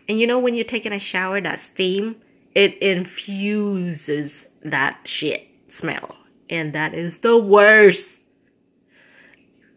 And 0.08 0.20
you 0.20 0.28
know, 0.28 0.39
when 0.39 0.56
you're 0.56 0.63
taking 0.63 0.94
a 0.94 1.00
shower, 1.00 1.41
that 1.41 1.60
steam, 1.60 2.15
it 2.54 2.77
infuses 2.82 4.48
that 4.63 5.00
shit 5.06 5.48
smell. 5.67 6.15
And 6.50 6.73
that 6.73 6.94
is 6.94 7.19
the 7.19 7.38
worst, 7.38 8.19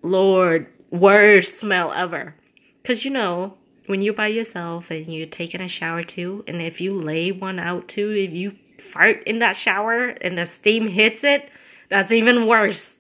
Lord, 0.03 0.69
worst 0.91 1.61
smell 1.61 1.93
ever. 1.93 2.35
Because 2.83 3.05
you 3.05 3.11
know, 3.11 3.57
when 3.87 4.03
you're 4.03 4.15
by 4.15 4.29
yourself 4.29 4.91
and 4.91 5.13
you're 5.13 5.27
taking 5.27 5.61
a 5.61 5.69
shower 5.69 6.03
too, 6.03 6.45
and 6.47 6.61
if 6.61 6.81
you 6.81 6.93
lay 6.93 7.33
one 7.33 7.59
out 7.59 7.89
too, 7.89 8.11
if 8.11 8.33
you 8.33 8.57
fart 8.79 9.23
in 9.27 9.41
that 9.41 9.57
shower 9.57 10.09
and 10.09 10.37
the 10.37 10.47
steam 10.47 10.87
hits 10.87 11.25
it, 11.25 11.51
that's 11.89 12.13
even 12.13 12.47
worse. 12.47 12.95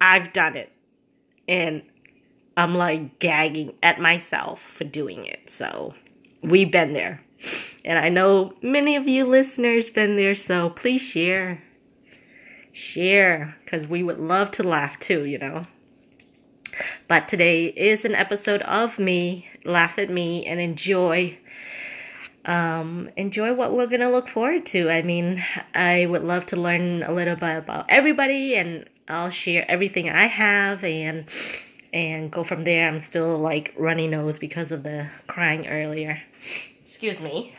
I've 0.00 0.32
done 0.32 0.56
it. 0.56 0.70
And 1.48 1.82
I'm 2.60 2.74
like 2.74 3.18
gagging 3.20 3.72
at 3.82 3.98
myself 3.98 4.60
for 4.60 4.84
doing 4.84 5.24
it. 5.24 5.48
So 5.48 5.94
we've 6.42 6.70
been 6.70 6.92
there. 6.92 7.22
And 7.86 7.98
I 7.98 8.10
know 8.10 8.52
many 8.60 8.96
of 8.96 9.08
you 9.08 9.24
listeners 9.24 9.88
been 9.88 10.16
there, 10.16 10.34
so 10.34 10.68
please 10.68 11.00
share 11.00 11.62
share 12.72 13.56
because 13.64 13.86
we 13.86 14.02
would 14.02 14.18
love 14.18 14.50
to 14.52 14.62
laugh 14.62 15.00
too, 15.00 15.24
you 15.24 15.38
know. 15.38 15.62
But 17.08 17.28
today 17.28 17.64
is 17.64 18.04
an 18.04 18.14
episode 18.14 18.60
of 18.62 18.98
me, 18.98 19.48
laugh 19.64 19.98
at 19.98 20.10
me, 20.10 20.44
and 20.44 20.60
enjoy. 20.60 21.38
Um, 22.44 23.08
enjoy 23.16 23.54
what 23.54 23.72
we're 23.72 23.86
gonna 23.86 24.10
look 24.10 24.28
forward 24.28 24.66
to. 24.66 24.90
I 24.90 25.00
mean, 25.00 25.42
I 25.74 26.04
would 26.04 26.24
love 26.24 26.44
to 26.46 26.56
learn 26.56 27.04
a 27.04 27.12
little 27.12 27.36
bit 27.36 27.56
about 27.56 27.86
everybody, 27.88 28.54
and 28.54 28.84
I'll 29.08 29.30
share 29.30 29.64
everything 29.70 30.10
I 30.10 30.26
have 30.26 30.84
and 30.84 31.24
and 31.92 32.30
go 32.30 32.44
from 32.44 32.64
there. 32.64 32.88
I'm 32.88 33.00
still 33.00 33.38
like 33.38 33.74
runny 33.76 34.06
nose 34.06 34.38
because 34.38 34.72
of 34.72 34.82
the 34.82 35.08
crying 35.26 35.66
earlier. 35.66 36.22
Excuse 36.80 37.20
me. 37.20 37.54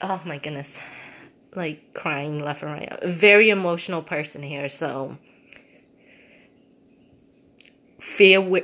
Oh 0.00 0.20
my 0.24 0.38
goodness. 0.38 0.80
Like 1.54 1.94
crying 1.94 2.44
left 2.44 2.62
and 2.62 2.72
right. 2.72 2.98
A 3.02 3.10
very 3.10 3.50
emotional 3.50 4.02
person 4.02 4.42
here, 4.42 4.68
so 4.68 5.16
fear 8.00 8.62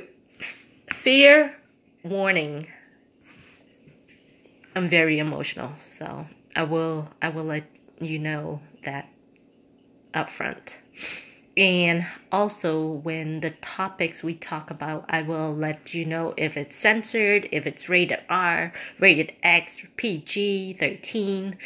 fear 0.89 1.55
warning. 2.03 2.67
I'm 4.75 4.89
very 4.89 5.19
emotional, 5.19 5.71
so 5.77 6.27
I 6.55 6.63
will 6.63 7.09
I 7.21 7.29
will 7.29 7.45
let 7.45 7.63
you 7.99 8.19
know 8.19 8.61
that 8.83 9.09
up 10.13 10.29
front. 10.29 10.77
And 11.57 12.07
also, 12.31 12.81
when 12.85 13.41
the 13.41 13.49
topics 13.49 14.23
we 14.23 14.35
talk 14.35 14.71
about, 14.71 15.03
I 15.09 15.21
will 15.21 15.53
let 15.53 15.93
you 15.93 16.05
know 16.05 16.33
if 16.37 16.55
it's 16.55 16.77
censored, 16.77 17.49
if 17.51 17.67
it's 17.67 17.89
rated 17.89 18.19
R, 18.29 18.71
rated 18.99 19.33
X, 19.43 19.85
PG, 19.97 20.77
13. 20.79 21.57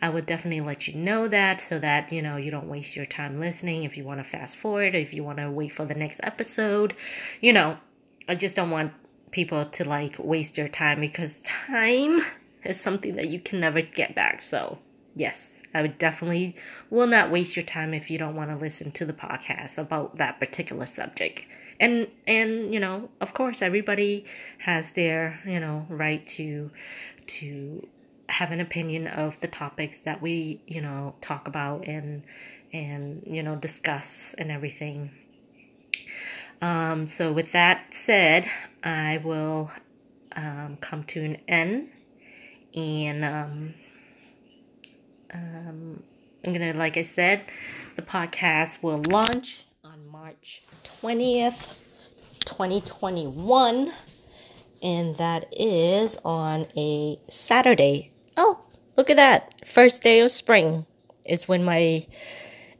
I 0.00 0.08
would 0.08 0.24
definitely 0.24 0.62
let 0.62 0.88
you 0.88 0.94
know 0.94 1.28
that 1.28 1.60
so 1.60 1.78
that, 1.78 2.10
you 2.10 2.22
know, 2.22 2.38
you 2.38 2.50
don't 2.50 2.70
waste 2.70 2.96
your 2.96 3.04
time 3.04 3.38
listening 3.38 3.84
if 3.84 3.98
you 3.98 4.04
want 4.04 4.20
to 4.20 4.24
fast 4.24 4.56
forward, 4.56 4.94
if 4.94 5.12
you 5.12 5.22
want 5.22 5.38
to 5.38 5.50
wait 5.50 5.72
for 5.72 5.84
the 5.84 5.94
next 5.94 6.20
episode. 6.22 6.96
You 7.42 7.52
know, 7.52 7.76
I 8.26 8.36
just 8.36 8.56
don't 8.56 8.70
want 8.70 8.94
people 9.30 9.66
to 9.66 9.84
like 9.84 10.16
waste 10.18 10.54
their 10.54 10.68
time 10.68 11.00
because 11.00 11.42
time 11.42 12.22
is 12.64 12.80
something 12.80 13.16
that 13.16 13.28
you 13.28 13.40
can 13.40 13.60
never 13.60 13.82
get 13.82 14.14
back. 14.14 14.40
So, 14.40 14.78
yes, 15.14 15.62
I 15.74 15.82
would 15.82 15.98
definitely 15.98 16.56
will 16.90 17.06
not 17.06 17.30
waste 17.30 17.56
your 17.56 17.64
time 17.64 17.94
if 17.94 18.10
you 18.10 18.18
don't 18.18 18.36
want 18.36 18.50
to 18.50 18.56
listen 18.56 18.92
to 18.92 19.04
the 19.04 19.12
podcast 19.12 19.78
about 19.78 20.18
that 20.18 20.38
particular 20.38 20.86
subject. 20.86 21.42
And 21.80 22.08
and 22.26 22.72
you 22.72 22.80
know, 22.80 23.10
of 23.20 23.34
course, 23.34 23.62
everybody 23.62 24.24
has 24.58 24.92
their 24.92 25.40
you 25.46 25.60
know 25.60 25.86
right 25.88 26.26
to 26.28 26.70
to 27.26 27.86
have 28.28 28.52
an 28.52 28.60
opinion 28.60 29.06
of 29.06 29.38
the 29.40 29.48
topics 29.48 30.00
that 30.00 30.22
we 30.22 30.60
you 30.66 30.80
know 30.80 31.14
talk 31.20 31.48
about 31.48 31.86
and 31.86 32.22
and 32.72 33.22
you 33.26 33.42
know 33.42 33.56
discuss 33.56 34.34
and 34.38 34.50
everything. 34.50 35.10
Um, 36.62 37.08
so 37.08 37.32
with 37.32 37.52
that 37.52 37.92
said, 37.92 38.48
I 38.82 39.20
will 39.22 39.70
um, 40.36 40.78
come 40.80 41.04
to 41.04 41.24
an 41.24 41.38
end 41.48 41.90
and 42.74 43.24
um, 43.24 43.74
um, 45.34 46.02
I'm 46.44 46.52
gonna, 46.52 46.74
like 46.74 46.96
I 46.96 47.02
said, 47.02 47.42
the 47.96 48.02
podcast 48.02 48.82
will 48.82 49.02
launch 49.08 49.64
on 49.84 50.06
March 50.08 50.62
20th, 51.02 51.74
2021, 52.44 53.92
and 54.82 55.16
that 55.16 55.46
is 55.52 56.18
on 56.24 56.66
a 56.76 57.18
Saturday. 57.28 58.12
Oh, 58.36 58.60
look 58.96 59.10
at 59.10 59.16
that! 59.16 59.66
First 59.66 60.02
day 60.02 60.20
of 60.20 60.30
spring 60.30 60.86
is 61.24 61.48
when 61.48 61.64
my 61.64 62.06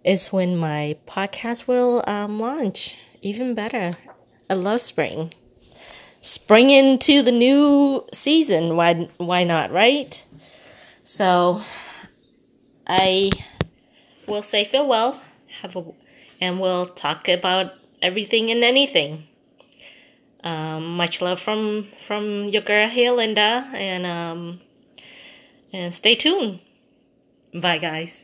is 0.04 0.28
when 0.28 0.56
my 0.56 0.96
podcast 1.06 1.66
will 1.66 2.04
um, 2.06 2.38
launch. 2.38 2.96
Even 3.22 3.54
better, 3.54 3.96
I 4.48 4.54
love 4.54 4.80
spring. 4.80 5.32
Spring 6.20 6.70
into 6.70 7.22
the 7.22 7.32
new 7.32 8.06
season. 8.12 8.76
Why? 8.76 9.08
Why 9.16 9.44
not? 9.44 9.72
Right? 9.72 10.24
So 11.02 11.62
I 12.86 13.30
will 14.26 14.42
say 14.42 14.64
farewell. 14.64 15.20
Have 15.62 15.76
a, 15.76 15.84
and 16.40 16.60
we'll 16.60 16.86
talk 16.86 17.28
about 17.28 17.72
everything 18.02 18.50
and 18.50 18.64
anything. 18.64 19.26
Um, 20.42 20.96
much 20.96 21.22
love 21.22 21.40
from 21.40 21.88
from 22.06 22.48
your 22.48 22.62
girl 22.62 22.88
here, 22.88 23.12
Linda, 23.12 23.66
and 23.72 24.04
um, 24.04 24.60
and 25.72 25.94
stay 25.94 26.14
tuned. 26.14 26.60
Bye, 27.54 27.78
guys. 27.78 28.23